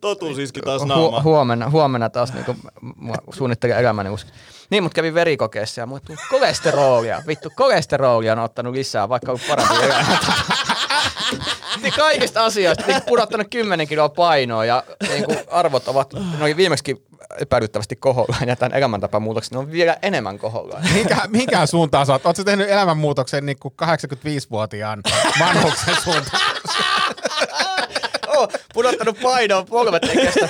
[0.00, 1.22] Totuus iski taas Hu- naama.
[1.22, 2.56] huomenna, huomenna taas niinku,
[3.34, 4.30] suunnittelen elämäni usko.
[4.70, 6.00] Niin, mutta kävin verikokeessa ja mulla
[6.30, 7.22] kolesterolia.
[7.26, 9.74] Vittu, kolesterolia on ottanut lisää, vaikka on parempi
[11.82, 17.06] niin kaikista asioista niin pudottanut 10 kiloa painoa ja niin kuin arvot ovat no viimeksi
[17.40, 20.82] epäilyttävästi kohollaan ja tämän elämäntapamuutoksen ne on vielä enemmän kohollaan.
[20.82, 22.26] Mihinkä, mihinkään suuntaan sä oot?
[22.26, 25.02] Ootko tehnyt elämänmuutoksen niin kuin 85-vuotiaan
[25.40, 26.42] vanhuksen suuntaan?
[28.76, 30.48] Pudottanut painoa polvet ei kestä.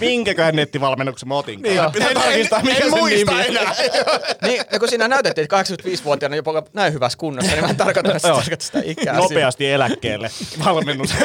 [0.00, 1.62] Minkäköhän nettivalmennuksen mä otin?
[1.62, 1.80] Niin.
[1.92, 3.56] Pitää En- tarkistaa, en- mikä en sen muista nimi on.
[3.56, 3.74] enää.
[4.42, 7.82] Niin, ja kun siinä näytettiin, että 85-vuotiaana jopa näin hyvässä kunnossa, niin mä en se
[7.82, 7.92] Joo.
[7.94, 9.16] tarkoittaa sitä ikää.
[9.16, 10.30] Nopeasti eläkkeelle.
[10.64, 11.10] Valmennus.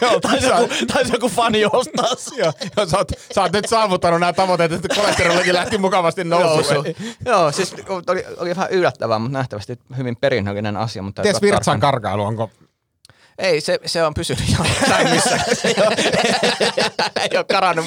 [0.00, 2.38] Joo, Taisi joku, taisi joku fani ostaa sen.
[2.38, 6.74] joo, joo, sä, oot, sä oot nyt saavuttanut nämä tavoitteet, että kolesterolikin lähti mukavasti nousuun.
[6.84, 6.96] Nousu.
[7.26, 7.74] Joo, siis
[8.08, 11.02] oli, oli vähän yllättävää, mutta nähtävästi hyvin perinnöllinen asia.
[11.02, 12.50] Mutta Ties Virtsan karkailu, onko
[13.38, 15.38] Ei, se, se on pysynyt jossain missä.
[15.62, 15.96] se ei ole,
[17.30, 17.86] ei ole karannut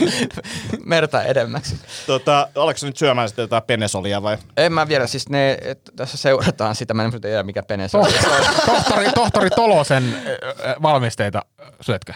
[0.85, 1.79] merta edemmäksi.
[2.07, 4.37] Tota, oletko nyt syömään sitten jotain penesolia vai?
[4.57, 7.97] En mä vielä, siis ne, että tässä seurataan sitä, mä en tiedä mikä pene se
[7.97, 8.07] on.
[8.65, 10.15] tohtori, tohtori Tolosen
[10.81, 11.41] valmisteita
[11.81, 12.13] syötkö?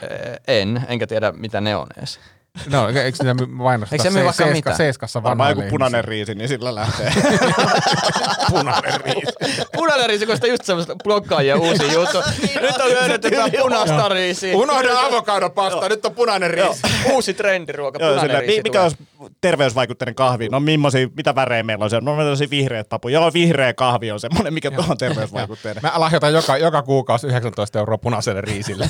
[0.48, 2.20] En, enkä tiedä mitä ne on edes.
[2.70, 3.96] No, eikö sitä mainosteta?
[3.96, 4.74] Eikö se myy vaikka mitä?
[4.78, 5.78] Seiskassa Varmaan vanhoille joku ihmisille?
[5.78, 7.14] punainen riisi, niin sillä lähtee.
[8.50, 9.32] punainen riisi.
[9.74, 12.18] Punainen riisi, kun sitä just semmoista blokkaajia uusi juttu.
[12.62, 14.56] Nyt on löydetty jotain punaista riisiä.
[14.58, 16.82] Unohda avokadopasta, nyt on punainen riisi.
[17.14, 18.98] Uusi trendiruoka, Joo, punainen sillä, riisi mi- mikä olisi
[19.42, 20.48] terveysvaikutteinen kahvi?
[20.50, 22.06] No millaisia, mitä värejä meillä on siellä?
[22.06, 23.08] No meillä on vihreät papu.
[23.08, 25.84] Joo, vihreä kahvi on semmoinen, mikä on terveysvaikutteinen.
[25.84, 28.90] Mä lahjoitan joka, joka kuukausi 19 euroa punaiselle riisille.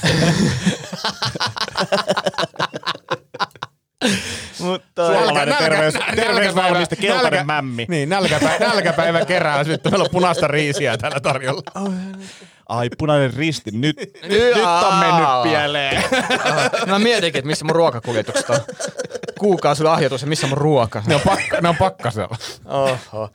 [4.60, 7.86] Mutta Suomalainen terveys, terveysvalmiste, keltainen mämmi.
[7.90, 9.64] Niin, nälkäpäivä, nälkäpäivä kerää.
[9.64, 11.92] Sitten meillä on punaista riisiä täällä tarjolla.
[12.70, 14.56] Ai punainen risti, nyt, nyt
[14.88, 16.04] on mennyt pieleen.
[16.86, 18.60] Mä mietinkin, että missä mun ruokakuljetukset on.
[19.40, 21.04] Kuukausi lahjoitus ja missä mun ruoka.
[21.08, 22.38] Ne on, pakka, ne on pakkasella.
[22.66, 23.30] Oho.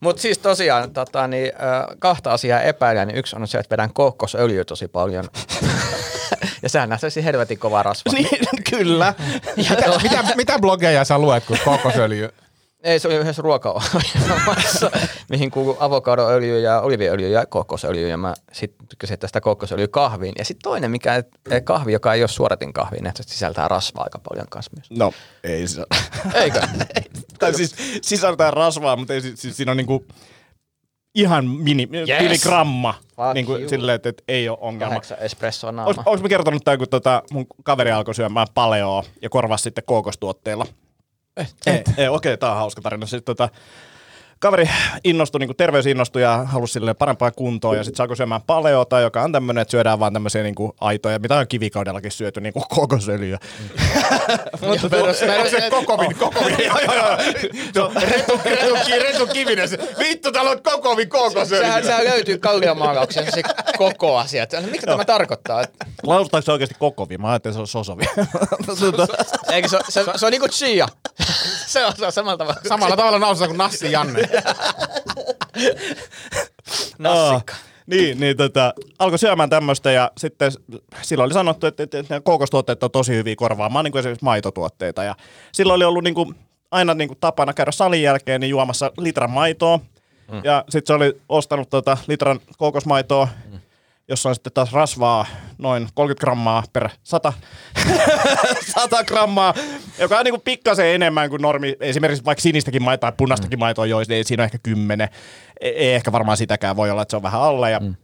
[0.00, 1.52] Mutta siis tosiaan tota, niin,
[1.98, 3.08] kahta asiaa epäilen.
[3.08, 5.28] Niin yksi on se, että vedän kookosöljyä tosi paljon.
[6.62, 8.12] Ja sehän näyttäisi helvetin kova rasva.
[8.12, 8.28] niin,
[8.70, 9.14] kyllä.
[9.70, 12.28] Ja to- Mitä, mitä blogeja sä luet, kun kokosöljy?
[12.82, 14.90] Ei, se oli yhdessä ruokaohjelmassa,
[15.28, 18.08] mihin kuuluu avokadoöljy ja oliviöljy ja kokosöljy.
[18.08, 20.32] Ja mä sitten tykkäsin tästä kokosöljyä kahviin.
[20.38, 21.14] Ja sitten toinen, mikä
[21.50, 24.70] eh, kahvi, joka ei ole suoratin kahvi, niin että se sisältää rasvaa aika paljon kanssa
[24.76, 24.90] myös.
[24.90, 25.12] No,
[25.44, 25.86] ei siis.
[26.34, 26.60] Eikö?
[27.38, 30.06] tai siis sisältää rasvaa, mutta ei, siis, siinä on niinku
[31.14, 32.08] ihan mini, Yes.
[32.30, 32.42] yes.
[33.22, 33.68] Fuck Niinku you.
[33.68, 34.90] silleen, että, että ei ole ongelma.
[34.90, 36.02] Kahdeksan espressoa naama.
[36.06, 40.66] Onko mä kertonut tämän, kun tota, mun kaveri alkoi syömään paleoa ja korvasi sitten kookostuotteilla?
[41.36, 41.54] Et.
[41.66, 43.06] Ei, ei, okei, tää on hauska tarina.
[43.06, 43.48] Sitten tota,
[44.42, 44.70] kaveri
[45.04, 49.00] innostui, niin terveys innostui ja halusi sille parempaa kuntoa ja sitten se alkoi syömään paleota,
[49.00, 52.64] joka on tämmöinen, että syödään vaan tämmöisiä niin aitoja, mitä on kivikaudellakin syöty, niin kuin
[52.68, 53.38] kokosöljyä.
[54.60, 54.88] Mutta
[55.50, 56.56] Se kokovin, kokovin.
[57.74, 59.68] No, Retu, retu, retu Kivinen.
[59.68, 61.64] se, Vittu, täällä on kokovin kokosöljy.
[61.64, 63.42] sehän, sehän löytyy kalliomaalauksia se
[63.78, 64.46] koko asia.
[64.70, 65.64] Mitä tämä tarkoittaa?
[66.02, 67.18] Lausutaanko se oikeasti kokovi?
[67.18, 68.04] Mä ajattelin, että se on sosovi.
[69.52, 70.88] Eikö se, se, se, on niinku chia.
[71.66, 72.60] se, on, se on samalla tavalla.
[72.68, 74.28] Samalla tavalla nausussa kuin Nassi Janne.
[76.98, 77.54] Nassikka.
[77.86, 80.52] Niin, niin tota, alkoi syömään tämmöistä ja sitten
[81.02, 85.04] silloin oli sanottu, että, että, että kookostuotteet on tosi hyviä korvaamaan niin kuin esimerkiksi maitotuotteita.
[85.04, 85.14] Ja
[85.52, 86.34] silloin oli ollut niin kuin
[86.70, 89.80] aina niin kuin tapana käydä salin jälkeen niin juomassa litran maitoa.
[90.32, 90.40] Mm.
[90.44, 93.51] Ja sitten se oli ostanut tota litran kookosmaitoa, mm.
[94.12, 95.26] Jossa on sitten taas rasvaa
[95.58, 97.32] noin 30 grammaa per 100,
[98.66, 99.54] 100 grammaa,
[99.98, 101.76] joka on niin kuin pikkasen enemmän kuin normi.
[101.80, 103.60] Esimerkiksi vaikka sinistäkin maitoa tai punaistakin mm.
[103.60, 105.08] maitoa joisi, niin siinä on ehkä 10.
[105.60, 107.70] Ei, ei ehkä varmaan sitäkään, voi olla, että se on vähän alle.
[107.70, 107.94] Ja mm.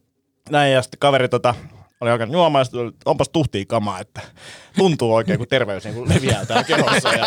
[0.51, 1.55] näin, ja sitten kaveri tota,
[2.01, 4.21] oli alkanut juomaan, ja onpas tuhtia kamaa, että
[4.77, 7.09] tuntuu oikein, kun terveys niin kun leviää täällä kehossa.
[7.09, 7.27] Ja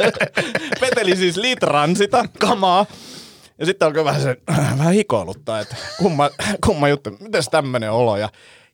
[0.80, 2.86] veteli siis litran sitä kamaa.
[3.58, 4.36] Ja sitten alkoi vähän, se,
[4.78, 6.30] vähän hikoiluttaa, että kumma,
[6.66, 8.16] kumma juttu, miten tämmöinen olo.
[8.16, 8.28] Ja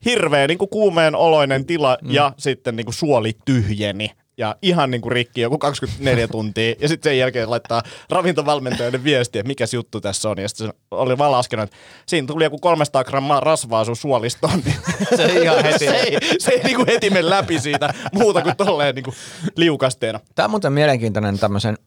[0.05, 2.11] hirveä niin kuin kuumeen oloinen tila mm.
[2.11, 6.75] ja sitten niin kuin suoli tyhjeni ja ihan niin kuin rikki joku 24 tuntia.
[6.81, 10.39] Ja sitten sen jälkeen laittaa ravintovalmentajalle viestiä, että mikä juttu tässä on.
[10.39, 14.63] Ja sitten se oli vaan laskenut, että siinä tuli joku 300 grammaa rasvaa sun suolistoon.
[14.65, 14.77] Niin
[15.17, 15.79] Se ihan heti.
[15.79, 19.15] se ei, se ei niin kuin heti mene läpi siitä muuta kuin tolleen niin kuin
[19.57, 20.21] liukasteena.
[20.35, 21.79] Tämä on muuten mielenkiintoinen tämmöisen,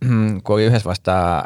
[0.44, 1.44] kun oli yhdessä vasta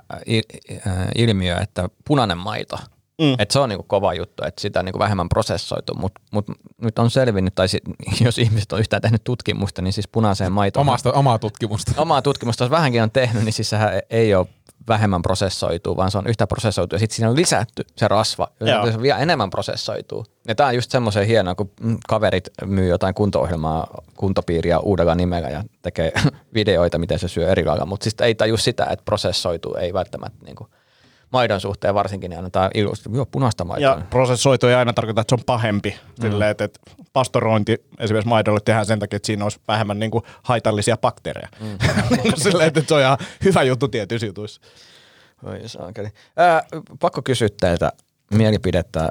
[1.15, 2.77] ilmiö, että punainen maito,
[3.19, 3.35] mm.
[3.39, 6.45] että se on niinku kova juttu, että sitä niinku vähemmän prosessoitu, mutta mut
[6.81, 7.79] nyt on selvinnyt, tai si,
[8.25, 10.81] jos ihmiset on yhtään tehnyt tutkimusta, niin siis punaiseen maitoon.
[10.81, 11.91] Omasta, omaa tutkimusta.
[12.01, 14.47] Omaa tutkimusta, jos vähänkin on tehnyt, niin siis sehän ei ole
[14.87, 18.91] vähemmän prosessoituu, vaan se on yhtä prosessoitu ja sitten siinä on lisätty se rasva, Joo.
[18.91, 20.25] se vielä enemmän prosessoituu.
[20.47, 25.49] Ja tämä on just semmoisen hienoa, kun mm, kaverit myy jotain kunto-ohjelmaa, kuntopiiriä uudella nimellä
[25.49, 26.11] ja tekee
[26.53, 30.45] videoita, miten se syö eri lailla, mutta siis ei taju sitä, että prosessoituu, ei välttämättä
[30.45, 30.69] niin kuin
[31.31, 33.89] maidon suhteen varsinkin, niin annetaan ilusti, joo, punaista maitoa.
[33.89, 35.89] Ja prosessoitu ei aina tarkoita, että se on pahempi.
[35.89, 36.21] Mm.
[36.21, 36.79] Silleen, että, että
[37.13, 41.47] pastorointi esimerkiksi maidolle tehdään sen takia, että siinä olisi vähemmän niin kuin haitallisia bakteereja.
[41.59, 41.77] Mm.
[42.43, 44.61] Silleen, että se on ihan hyvä juttu tietyissä jutuissa.
[45.43, 46.09] Oi saakeli.
[46.37, 46.63] Ää,
[46.99, 47.91] pakko kysyä teiltä
[48.33, 49.09] mielipidettä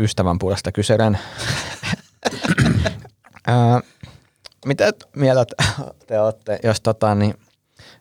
[0.00, 1.18] ystävän puolesta kyselen.
[3.46, 3.80] Ää,
[4.66, 5.44] mitä mieltä
[6.06, 7.34] te olette, jos, tota, niin,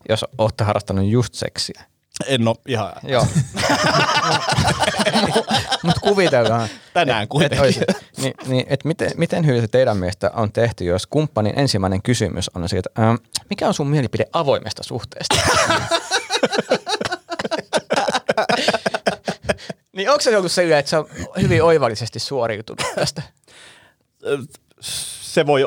[0.09, 1.83] jos olette harrastanut just seksiä?
[2.25, 3.27] En ole ihan Joo.
[5.83, 6.69] Mutta kuvitellaan.
[6.93, 7.61] tänään Et, kuitenkin.
[7.61, 7.79] olisi,
[8.17, 12.49] niin, niin, et miten, miten hyvin se teidän mielestä on tehty, jos kumppanin ensimmäinen kysymys
[12.55, 13.15] on siitä, ähm,
[13.49, 15.35] mikä on sun mielipide avoimesta suhteesta?
[19.95, 21.07] niin onko se ollut silleen, että se on
[21.41, 23.21] hyvin oivallisesti suoriutunut tästä?
[25.21, 25.61] se voi,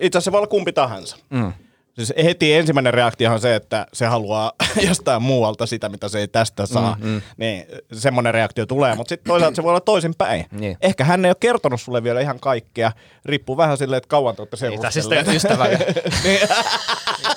[0.00, 1.16] itse asiassa se voi olla kumpi tahansa.
[1.30, 1.52] Mm.
[1.94, 4.52] Siis heti ensimmäinen reaktio on se, että se haluaa
[4.88, 6.96] jostain muualta sitä, mitä se ei tästä saa.
[7.00, 7.22] Mm, mm.
[7.36, 10.46] Niin semmoinen reaktio tulee, mutta sitten toisaalta se voi olla toisinpäin.
[10.50, 10.76] Niin.
[10.80, 12.92] Ehkä hän ei ole kertonut sulle vielä ihan kaikkea.
[13.24, 15.36] Riippuu vähän silleen, että kauan te olette Niin, siis seurustelleet.
[15.36, 15.66] ystävä.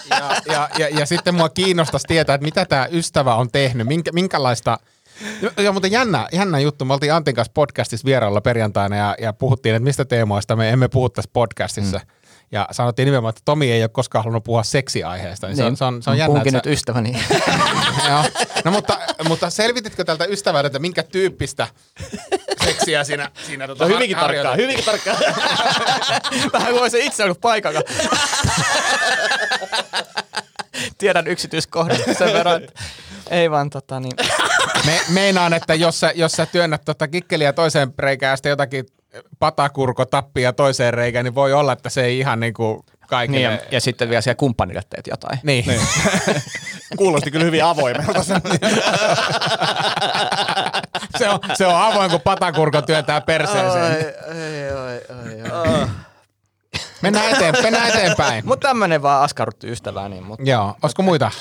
[0.09, 4.11] ja, ja, ja, ja sitten mua kiinnostaisi tietää, että mitä tämä ystävä on tehnyt, minkä,
[4.11, 4.77] minkälaista...
[5.57, 6.85] Ja mutta jännä, jännä juttu.
[6.85, 10.87] Me oltiin Antin kanssa podcastissa vierailla perjantaina ja, ja puhuttiin, että mistä teemoista me emme
[10.87, 11.97] puhu tässä podcastissa.
[11.97, 12.16] Mm.
[12.51, 15.47] Ja sanottiin nimenomaan, että Tomi ei ole koskaan halunnut puhua seksiaiheesta.
[15.47, 17.11] Niin se, on, se, on, se on jännä, Puhunkin nyt ystäväni.
[18.09, 18.23] Joo.
[18.65, 21.67] No mutta, mutta selvititkö tältä ystävältä, että minkä tyyppistä
[22.65, 25.17] seksiä siinä, siinä tota No hyvinkin har- tarkkaan, hyvinkin tarkkaan.
[26.53, 27.81] Vähän kuin se itse ollut paikalla.
[30.97, 32.83] Tiedän yksityiskohdat sen verran, että
[33.29, 34.13] ei vaan tota niin.
[34.85, 38.85] Me, meinaan, että jos sä, jos sä työnnät tota kikkeliä toiseen reikään ja sitten jotakin
[39.39, 43.39] patakurko tappia toiseen reikään, niin voi olla, että se ei ihan niinku kaikille...
[43.39, 45.39] Niin, ja, ja, sitten vielä siellä kumppanille teet jotain.
[45.43, 45.65] niin.
[45.67, 45.81] niin.
[46.97, 48.23] Kuulosti kyllä hyvin avoimelta.
[51.17, 53.83] se, on, se on avoin, kun patakurko työntää perseeseen.
[53.83, 54.13] Ai,
[54.71, 55.87] ai, ai, ai.
[57.01, 58.45] Mennään, eteen, mennään eteenpäin.
[58.45, 60.09] Mutta tämmönen vaan askarrutti ystävää.
[60.09, 61.31] Niin, mutta Joo, olisiko muita?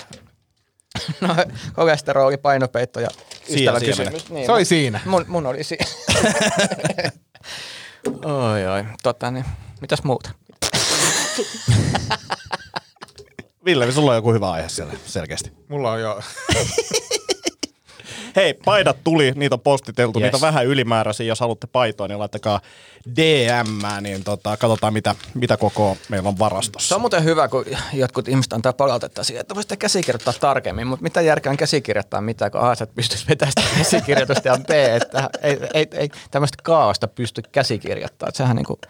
[1.21, 1.37] no,
[1.73, 3.09] kolesteroli, painopeitto ja
[3.49, 4.31] ystäväkysymys.
[4.31, 5.01] Niin, Se oli siinä.
[5.05, 5.85] Mun, mun oli siinä.
[8.25, 8.85] oi, oi.
[9.03, 9.45] Tota, niin.
[9.81, 10.31] Mitäs muuta?
[13.65, 15.53] Ville, sulla on joku hyvä aihe siellä selkeästi.
[15.69, 16.21] Mulla on jo...
[18.37, 20.25] Hei, paidat tuli, niitä on postiteltu, Yes.
[20.25, 21.27] niitä on vähän ylimääräisiä.
[21.27, 22.61] Jos haluatte paitoa, niin laittakaa
[23.16, 26.88] DM, niin tota, katsotaan mitä, mitä koko meillä on varastossa.
[26.88, 31.03] Se on muuten hyvä, kun jotkut ihmiset antaa palautetta siihen, että voisitte käsikirjoittaa tarkemmin, mutta
[31.03, 34.70] mitä järkeä on käsikirjoittaa mitään, kun A, sä et pystyisi vetämään sitä käsikirjoitusta ja B,
[34.70, 38.29] että ei, ei, ei tämmöistä kaaosta pysty käsikirjoittamaan.
[38.29, 38.81] Että sehän niinku,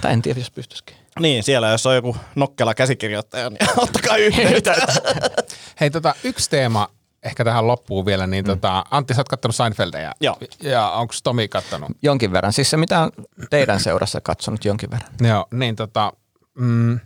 [0.00, 0.96] tai en tiedä, jos pystyisikin.
[1.20, 4.74] Niin, siellä jos on joku nokkela käsikirjoittaja, niin ottakaa yhteyttä.
[5.80, 6.88] Hei, tota, yksi teema
[7.22, 10.12] ehkä tähän loppuun vielä, niin tota, Antti, sä oot kattonut Seinfeldia.
[10.20, 10.36] Joo.
[10.62, 11.90] Ja onko Tomi kattonut?
[12.02, 12.52] Jonkin verran.
[12.52, 13.10] Siis se, mitä on
[13.50, 15.10] teidän seurassa katsonut jonkin verran.
[15.20, 16.12] Joo, niin tota,
[16.54, 17.00] mm,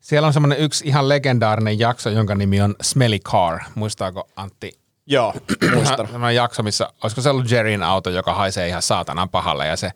[0.00, 3.60] siellä on semmoinen yksi ihan legendaarinen jakso, jonka nimi on Smelly Car.
[3.74, 4.82] Muistaako Antti?
[5.06, 5.34] Joo,
[5.74, 6.06] muistan.
[6.06, 9.90] Semmoinen jakso, missä, olisiko se ollut Jerryn auto, joka haisee ihan saatanan pahalle ja se,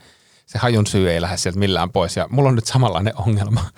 [0.47, 2.17] se hajun syy ei lähde sieltä millään pois.
[2.17, 3.61] Ja mulla on nyt samanlainen ongelma.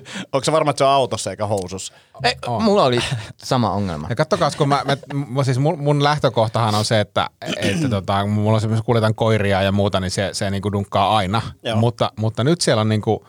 [0.32, 1.94] Onko se varma, että se on autossa eikä housussa?
[2.24, 2.98] Ei, mulla oli
[3.36, 4.06] sama ongelma.
[4.10, 4.96] Ja kattokaa, kun mä, mä,
[5.28, 9.62] mä siis mun, mun, lähtökohtahan on se, että, että tota, mulla on semmoisia kuljetan koiria
[9.62, 11.42] ja muuta, niin se, se niinku dunkkaa aina.
[11.62, 11.76] Joo.
[11.76, 13.26] Mutta, mutta nyt siellä on niinku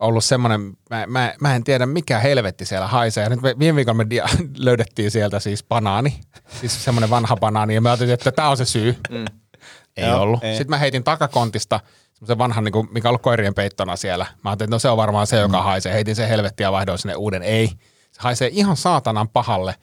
[0.00, 3.24] ollut semmoinen, mä, mä, mä, en tiedä mikä helvetti siellä haisee.
[3.24, 4.24] Ja nyt me, viime viikolla me dia,
[4.56, 6.20] löydettiin sieltä siis banaani,
[6.60, 8.96] siis semmoinen vanha banaani, ja mä ajattelin, että tämä on se syy.
[9.10, 9.24] Mm.
[9.96, 10.44] Ei Joo, ollut.
[10.44, 10.52] ei.
[10.56, 11.80] Sitten mä heitin takakontista
[12.12, 14.26] semmoisen vanhan, niin kuin, mikä on ollut koirien peittona siellä.
[14.44, 15.92] Mä ajattelin, että no se on varmaan se, joka haisee.
[15.92, 17.42] Heitin sen helvettiä ja vaihdoin sinne uuden.
[17.42, 17.68] Ei.
[18.12, 19.74] Se haisee ihan saatanan pahalle.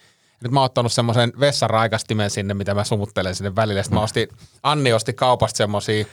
[0.44, 3.84] Nyt mä oon ottanut semmoisen vessaraikastimen sinne, mitä mä sumuttelen sinne välille.
[3.84, 4.28] Sitten mä ostin,
[4.64, 6.06] Anni osti kaupasta semmosia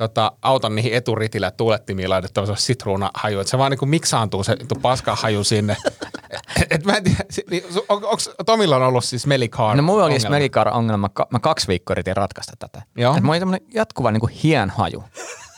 [0.00, 3.40] tota, auton niihin eturitillä tuulettimiin laitettava se sitruunahaju.
[3.40, 5.76] Että se vaan niinku miksaantuu se vittu paskahaju sinne.
[6.70, 10.14] et, mä en tiedä, niin, on, onks Tomilla on ollut siis Melicar No mulla oli
[10.14, 10.36] ongelma?
[10.36, 12.82] Smelikar-ongelma, Ka- mä kaksi viikkoa yritin ratkaista tätä.
[12.96, 13.16] Joo.
[13.16, 15.04] Et mulla oli tämmönen jatkuva niinku hien haju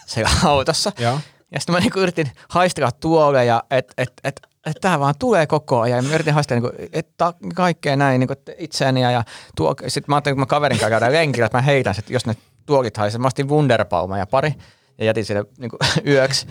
[0.06, 0.92] siellä autossa.
[0.98, 1.18] Joo.
[1.52, 5.80] Ja sitten mä niinku yritin haistella tuoleja, että et, et, et tää vaan tulee koko
[5.80, 5.96] ajan.
[5.96, 9.24] Ja mä yritin haistella niinku, että kaikkea näin niinku, et itseäni ja, ja
[9.56, 12.26] tuo, sitten mä ajattelin, kun mä kaverin kanssa käydään lenkillä, että mä heitän sit, jos
[12.26, 12.94] ne tuolit
[13.26, 14.54] ostin Wunderbauma ja pari
[14.98, 16.46] ja jätin sille niinku, yöksi.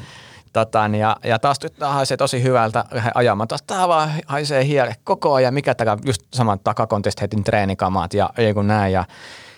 [0.53, 3.47] Totan, ja, ja taas tää haisee tosi hyvältä ajamaan.
[3.47, 5.53] Taas tää vaan haisee hiere koko ajan.
[5.53, 8.93] Mikä täällä just saman takakontista heitin treenikamat ja ei kun näin.
[8.93, 9.05] Ja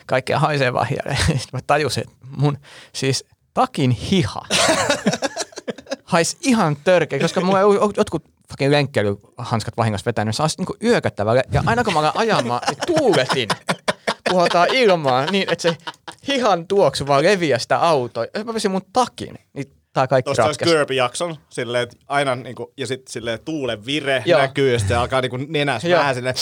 [0.05, 0.87] kaikkea haisee vaan.
[1.17, 2.57] Sitten mä tajusin, että mun
[2.93, 4.41] siis takin hiha
[6.13, 7.65] hais ihan törkeä, koska mulla ei
[7.97, 11.43] jotkut fucking lenkkeilyhanskat vahingossa vetänyt, se olisi niinku yököttävälle.
[11.51, 13.49] Ja aina kun mä alan ajamaan, niin tuuletin
[14.34, 15.78] puhaltaa ilmaan niin, että se
[16.28, 18.26] hihan tuoksu vaan leviää sitä autoa.
[18.34, 20.60] Jos mä pesin mun takin, niin tää kaikki Tuosta olisi.
[20.63, 24.41] Kirby-jakson, silleen, että aina niinku, ja sitten silleen tuulen vire Joo.
[24.41, 25.99] näkyy, ja sitten se alkaa niinku nenässä Joo.
[25.99, 26.36] vähän silleen,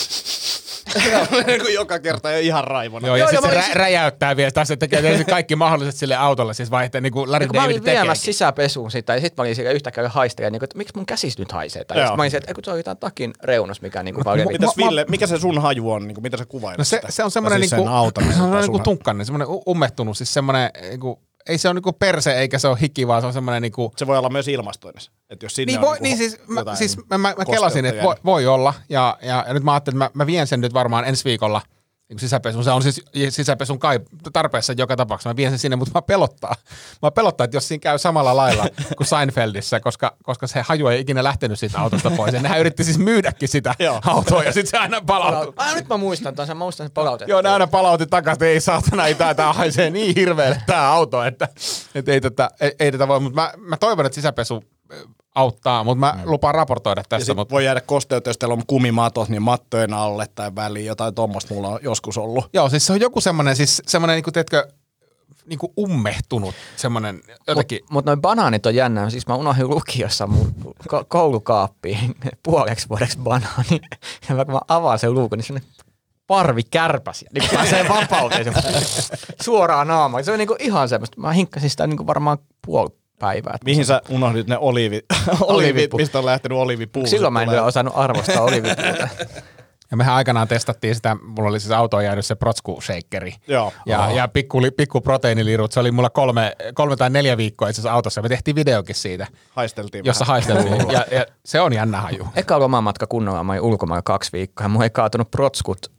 [1.46, 3.06] niinku joka kerta jo ihan raivona.
[3.06, 6.54] Joo, ja sitten se mä rä- räjäyttää vielä taas, että tekee kaikki mahdolliset sille autolle,
[6.54, 9.42] siis vaihtaa niin kuin Larry kun mä David olin viemässä sisäpesuun sitä, ja sitten mä
[9.42, 11.84] olin siellä yhtäkkiä haistelemaan, niin että miksi mun käsis nyt haisee.
[11.84, 14.24] Tai mä olin se, että ei, kun se oli tämän takin reunus, mikä niin kuin
[14.24, 14.52] vaan leviää.
[14.52, 16.96] Mitäs Mä- mä- Ville, mikä se sun haju on, niinku, mitä sä kuvailet No se,
[16.96, 17.12] sitä?
[17.12, 21.20] se on semmoinen sen auton, se on sun niinku tunkkainen, semmoinen ummehtunut, siis semmoinen niinku,
[21.48, 24.06] ei se ole niinku perse eikä se ole hiki, vaan se on semmoinen niinku, Se
[24.06, 25.12] voi olla myös ilmastoinnissa.
[25.30, 28.02] Että jos sinne niin, voi, niinku niin siis, mä, siis mä, mä, mä kelasin, että
[28.02, 30.74] voi, voi olla, ja, ja, ja nyt mä ajattelin, että mä, mä vien sen nyt
[30.74, 31.60] varmaan ensi viikolla
[32.18, 32.64] sisäpesun.
[32.64, 34.00] Se on siis sisäpesun kai
[34.32, 35.30] tarpeessa joka tapauksessa.
[35.30, 36.54] Mä vien sen sinne, mutta mä pelottaa.
[37.02, 41.00] Mä pelottaa, että jos siinä käy samalla lailla kuin Seinfeldissä, koska, koska se haju ei
[41.00, 42.34] ikinä lähtenyt siitä autosta pois.
[42.34, 44.00] Ja nehän yritti siis myydäkin sitä Joo.
[44.06, 45.52] autoa ja sitten se aina palautui.
[45.56, 47.28] Ah, nyt mä muistan tämän, mä muistan sen palautet.
[47.28, 50.88] Joo, ne aina palautti takaisin, että ei saatana, ei tää, tää haisee niin hirveelle tää
[50.88, 51.48] auto, että,
[51.94, 53.20] että ei, tätä, ei, ei tätä voi.
[53.20, 54.64] Mutta mä, mä toivon, että sisäpesu
[55.34, 59.42] auttaa, mutta mä lupaan raportoida sit Mutta voi jäädä kosteutta, jos teillä on kumimatot, niin
[59.42, 60.86] mattojen alle tai väliin.
[60.86, 62.44] Jotain tuommoista mulla on joskus ollut.
[62.52, 64.68] Joo, siis se on joku semmoinen, siis semmoinen, niin kuin, teetkö,
[65.46, 67.78] niin kuin ummehtunut semmoinen jotenkin.
[67.80, 69.10] Mutta mut noin banaanit on jännä.
[69.10, 70.54] Siis mä unohdin lukiossa mun
[70.88, 73.80] ko- koulukaappiin puoleksi vuodeksi banaani.
[74.28, 75.70] Ja mä, kun mä avaan sen luukun, niin semmoinen
[76.26, 77.30] parvi kärpäsiä.
[77.34, 78.54] Niin kun pääsee vapauteen
[79.44, 80.24] suoraan naamaan.
[80.24, 81.20] Se on niinku ihan semmoista.
[81.20, 82.90] Mä hinkkasin sitä niinku varmaan puoli
[83.22, 83.58] päivää.
[83.64, 85.04] Mihin sä unohdit ne olivit,
[85.40, 87.06] olivit Olivipu- mistä on lähtenyt olivipuu?
[87.06, 89.08] Silloin mä en vielä osannut arvostaa olivipuuta.
[89.90, 93.34] Ja mehän aikanaan testattiin sitä, mulla oli siis autoon jäänyt se protsku shakeri.
[93.48, 93.72] Joo.
[93.86, 97.94] Ja, ja pikku, pikku proteiinilirut, se oli mulla kolme, kolme tai neljä viikkoa itse asiassa
[97.94, 98.22] autossa.
[98.22, 100.32] Me tehtiin videokin siitä, Haisteltiin jossa vähän.
[100.32, 100.90] haisteltiin.
[100.92, 102.26] ja, ja, se on jännä haju.
[102.36, 104.64] Eka lomamatka kunnolla, mä olin ulkomailla kaksi viikkoa.
[104.64, 105.92] Ja mun ei kaatunut protskut,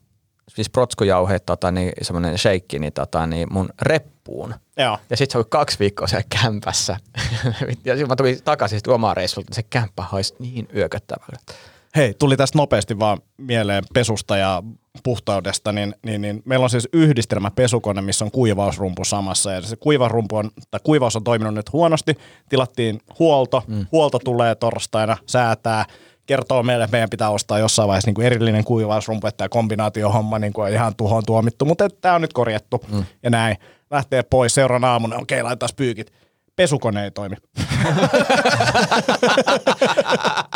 [0.49, 4.55] siis protskujauheet, tota, niin, semmoinen shake, niin, tota, niin mun reppuun.
[4.77, 4.97] Joo.
[5.09, 6.97] Ja sitten se oli kaksi viikkoa siellä kämpässä.
[7.85, 11.53] ja sitten mä tulin takaisin sit lomareissulta, niin se kämppä haisi niin yököttävältä.
[11.95, 14.63] Hei, tuli tästä nopeasti vaan mieleen pesusta ja
[15.03, 19.51] puhtaudesta, niin, niin, niin meillä on siis yhdistelmä pesukone, missä on kuivausrumpu samassa.
[19.51, 22.17] Ja se kuivausrumpu on, tai kuivaus on toiminut nyt huonosti.
[22.49, 23.85] Tilattiin huolto, mm.
[23.91, 25.85] huolto tulee torstaina, säätää,
[26.25, 30.39] kertoo meille, että meidän pitää ostaa jossain vaiheessa niin kuin erillinen kuivausrumpu, että tämä kombinaatiohomma
[30.39, 33.05] niin kuin on ihan tuhoon tuomittu, mutta tämä on nyt korjattu mm.
[33.23, 33.57] ja näin.
[33.93, 36.13] Lähtee pois seuraavana aamuna, okei, laitetaan pyykit.
[36.55, 37.35] Pesukone ei toimi.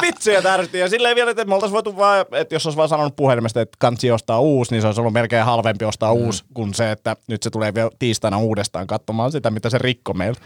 [0.01, 0.79] Vitsi ja tärsti.
[0.79, 3.77] Ja silleen vielä, että me oltaisiin voitu vaan, että jos olisi vaan sanonut puhelimesta, että
[3.79, 6.21] kansi ostaa uusi, niin se olisi ollut melkein halvempi ostaa mm.
[6.21, 10.13] uusi kuin se, että nyt se tulee vielä tiistaina uudestaan katsomaan sitä, mitä se rikko
[10.13, 10.41] meiltä.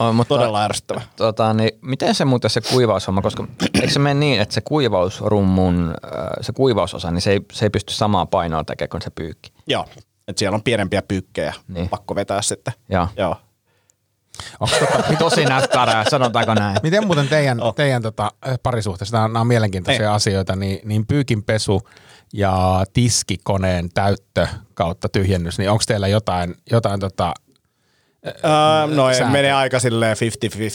[0.00, 1.00] Oh, mutta Todella ärsyttävä.
[1.16, 5.94] Tota, niin, miten se muuten se kuivaushomma, koska eikö se mene niin, että se kuivausrummun,
[6.04, 9.52] äh, se kuivausosa, niin se ei, se ei pysty samaa painoa tekemään kuin se pyykki.
[9.66, 9.84] Joo.
[10.30, 11.74] Että siellä on pienempiä pyykkejä, Niin.
[11.74, 11.88] niin.
[11.88, 12.74] pakko vetää sitten.
[12.88, 13.08] Joo.
[13.16, 13.36] Joo.
[14.60, 16.76] Onks tota, Tosi näppärää, sanotaanko näin.
[16.82, 17.74] miten muuten teidän, oh.
[17.74, 20.14] teidän tota, äh, parisuhteessa, nämä, nämä on mielenkiintoisia Ei.
[20.14, 21.82] asioita, niin, niin pyykinpesu
[22.32, 27.34] ja tiskikoneen täyttö kautta tyhjennys, niin onko teillä jotain, jotain tota,
[28.26, 30.16] Uh, no ei, menee aika silleen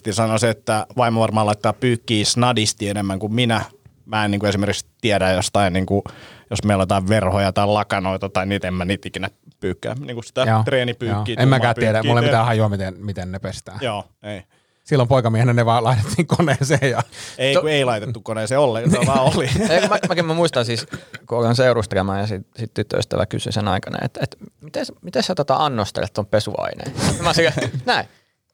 [0.09, 0.13] 50-50.
[0.13, 3.61] Sanoisin, että vaimo varmaan laittaa pyykkiä snadisti enemmän kuin minä.
[4.05, 6.01] Mä en niin kuin esimerkiksi tiedä jostain, niin kuin,
[6.49, 9.29] jos meillä on jotain verhoja tai lakanoita tai niitä, en mä niitä ikinä
[9.59, 9.95] pyykkää.
[9.99, 11.35] Niin kuin sitä Joo, treenipyykkiä.
[11.35, 11.43] joo.
[11.43, 13.79] En mäkään tiedä, mulla ei mitään hajua, miten, miten ne pestään.
[13.81, 14.43] Joo, ei.
[14.83, 17.01] Silloin poikamiehenä ne vaan laitettiin koneeseen ja
[17.37, 19.49] Ei, kun ei laitettu koneeseen ollenkaan, se vaan oli.
[19.69, 20.87] Ei, mä, mäkin mä muistan siis,
[21.27, 25.23] kun olin seurustelemaan ja sitten sit tyttöystävä kysyi sen aikana, että, että miten, sä- miten
[25.23, 26.93] sä tota annostelet ton pesuaineen?
[27.21, 28.05] Mä että näin,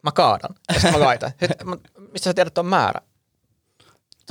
[0.03, 1.31] mä kaadan ja sitten mä laitan.
[1.39, 1.75] Sitten, mä,
[2.11, 3.01] mistä sä tiedät ton määrä?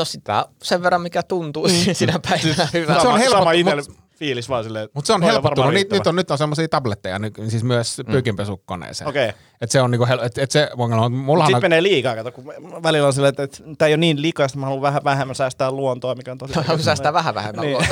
[0.05, 1.95] Sitä sen verran, mikä tuntuu mm.
[1.95, 3.03] sinä päivänä hyvältä.
[3.03, 4.89] Se on helpottu, sama itselle mut- fiilis vaan silleen.
[4.95, 5.75] Mutta se on helpottunut.
[5.75, 9.09] Nyt, nyt on, nyt on semmoisia tabletteja, nyt, siis myös pyykinpesukoneeseen.
[9.09, 9.33] Okei.
[9.61, 12.47] Et se on niinku, hel- et, et se, mullahan Sitten on, menee liikaa, kato, kun
[12.83, 15.71] välillä on silleen, että, että tämä ei ole niin likaista, mä haluan vähän vähemmän säästää
[15.71, 16.59] luontoa, mikä on tosi...
[16.59, 17.65] Onko säästää vähän vähemmän?
[17.65, 17.79] Niin.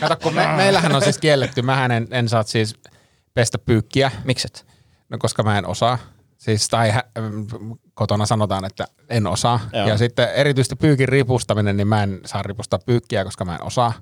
[0.00, 2.74] kato, kun me, meillähän on siis kielletty, mähän en, en saa siis
[3.34, 4.66] pestä pyykkiä, Mikset?
[5.08, 5.98] no koska mä en osaa.
[6.38, 7.04] Siis, tai hä-
[7.94, 9.60] kotona sanotaan, että en osaa.
[9.72, 9.88] Joo.
[9.88, 13.92] Ja sitten erityisesti pyykin ripustaminen, niin mä en saa ripustaa pyykkiä, koska mä en osaa.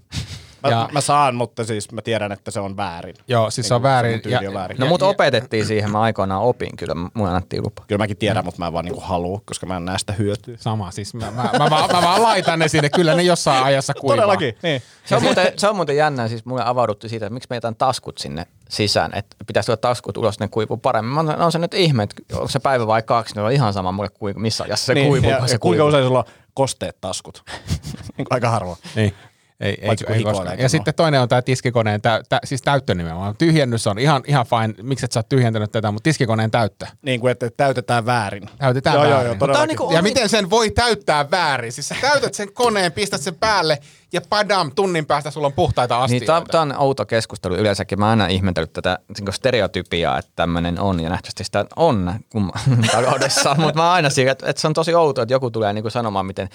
[0.67, 3.15] Mä, Ja- mä, saan, mutta siis mä tiedän, että se on väärin.
[3.29, 4.21] Joo, siis se on väärin.
[4.21, 4.79] tyyli on väärin.
[4.79, 7.85] No mut opetettiin siihen, mä aikoinaan opin kyllä, mun annettiin lupa.
[7.89, 10.57] Kyllä mäkin tiedän, mutta mä en vaan niinku halua, koska mä en näe sitä hyötyä.
[10.59, 13.95] Sama, siis mä, mä, mä, mä, mä, vaan laitan ne sinne, kyllä ne jossain ajassa
[13.95, 14.17] kuivaa.
[14.17, 14.83] Todellakin, niin.
[15.05, 17.77] Se on, muuten, se on muuten jännää, siis mulle avaudutti siitä, että miksi me jätän
[17.77, 21.15] taskut sinne sisään, että pitäisi tuoda taskut ulos, ne kuivuu paremmin.
[21.25, 23.93] Mä on se nyt ihme, että onko se päivä vai kaksi, niin on ihan sama
[23.93, 25.31] mulle kuivu, missä ajassa se niin, kuivuu.
[25.31, 25.89] ja, kun ja se kuinka kuivuu.
[25.89, 27.45] usein sulla on kosteet taskut?
[28.31, 28.79] Aika harvoin.
[28.97, 29.15] Niin.
[29.61, 30.59] Ei, ei, ei koskaan.
[30.59, 33.37] Ja sitten toinen on tämä tiskikoneen, tä, tä, siis täyttö nimenomaan.
[33.37, 36.87] Tyhjennys on ihan, ihan fine, miksi et sä oot tyhjentänyt tätä, mutta tiskikoneen täyttö.
[37.03, 38.51] Niin kuin, että täytetään väärin.
[38.59, 39.15] Täytetään joo, väärin.
[39.17, 39.69] Joo, joo, on todellakin.
[39.69, 41.73] niinku- Ja miten sen voi täyttää väärin?
[41.73, 43.79] Siis sä täytät sen koneen, pistät sen päälle
[44.13, 46.39] ja padam, tunnin päästä sulla on puhtaita astioita.
[46.39, 47.99] Niin, tämä on outo keskustelu yleensäkin.
[47.99, 52.53] Mä aina ihmetellyt tätä niin stereotypiaa, että tämmöinen on, ja nähtävästi sitä on kun
[52.93, 55.83] taloudessa, mutta mä aina siinä, että, että, se on tosi outoa, että joku tulee niin
[55.83, 56.49] kuin sanomaan, miten,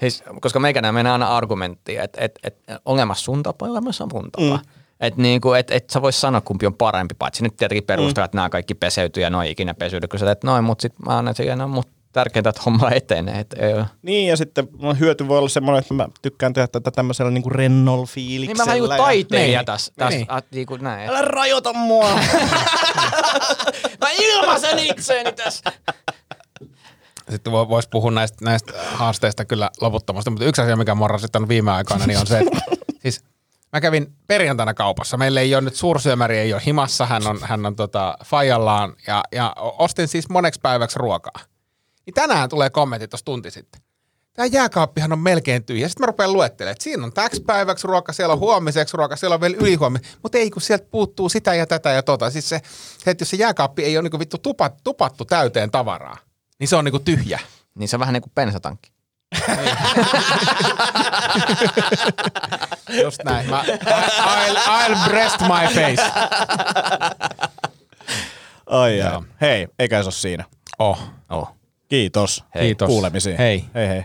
[0.00, 4.30] siis, koska meikänä menee aina argumenttiin, että, että, että ongelma sun tapa, elämässä on mun
[4.32, 4.56] tapa.
[4.56, 4.70] Mm.
[5.00, 8.24] Että niinku, et, et sä vois sanoa, kumpi on parempi, paitsi nyt tietenkin perustaa, mm.
[8.24, 11.18] että nämä kaikki peseytyy ja noin ikinä pesyydy, kun sä teet noin, mutta sitten mä
[11.18, 13.40] annan no, mutta tärkeintä, että homma etenee.
[13.40, 13.84] Et, ei.
[14.02, 17.50] Niin, ja sitten mun hyöty voi olla semmoinen, että mä tykkään tehdä tätä tämmöisellä niinku
[17.50, 18.72] rennolla fiiliksellä.
[18.74, 19.66] Niin mä vähän niin ja- taiteilija Niin.
[19.66, 20.26] tässä, tässä Niin.
[20.30, 20.44] niin.
[20.50, 21.08] niin kuin näin.
[21.10, 22.10] Älä rajoita mua!
[24.00, 25.72] Mä ilmaisen itseäni tässä.
[27.30, 31.48] Sitten vo- voisi puhua näistä, näistä haasteista kyllä loputtomasti, mutta yksi asia, mikä mua rasittanut
[31.48, 32.58] viime aikoina, niin on se, että
[33.02, 33.24] siis
[33.72, 35.16] mä kävin perjantaina kaupassa.
[35.16, 39.22] Meillä ei ole nyt suursyömäri, ei ole himassa, hän on, hän on tota, fajallaan ja,
[39.32, 41.40] ja ostin siis moneksi päiväksi ruokaa.
[42.06, 43.80] Niin tänään tulee kommentti tuossa tunti sitten.
[44.36, 45.88] Tämä jääkaappihan on melkein tyhjä.
[45.88, 49.34] Sitten mä rupean luettelemaan, että siinä on täksi päiväksi ruoka, siellä on huomiseksi ruoka, siellä
[49.34, 49.98] on vielä ylihuomi.
[50.22, 52.30] Mutta ei, kun sieltä puuttuu sitä ja tätä ja tota.
[52.30, 52.60] Siis se,
[52.98, 56.16] se että jos se jääkaappi ei ole niinku vittu tupat, tupattu täyteen tavaraa,
[56.58, 57.40] niin se on niinku tyhjä.
[57.74, 58.90] Niin se on vähän niin kuin bensatankki.
[63.02, 63.50] Just näin.
[63.50, 66.10] Mä, I'll, I'll breast my face.
[68.66, 69.22] Ai jaa.
[69.40, 70.44] Hei, eikä se ole siinä.
[70.78, 70.98] Oh.
[71.28, 71.52] Oh.
[71.88, 72.44] Kiitos.
[72.60, 72.86] Kiitos.
[72.86, 73.36] Kuulemisiin.
[73.38, 73.64] Hei.
[73.74, 74.04] Hei hei.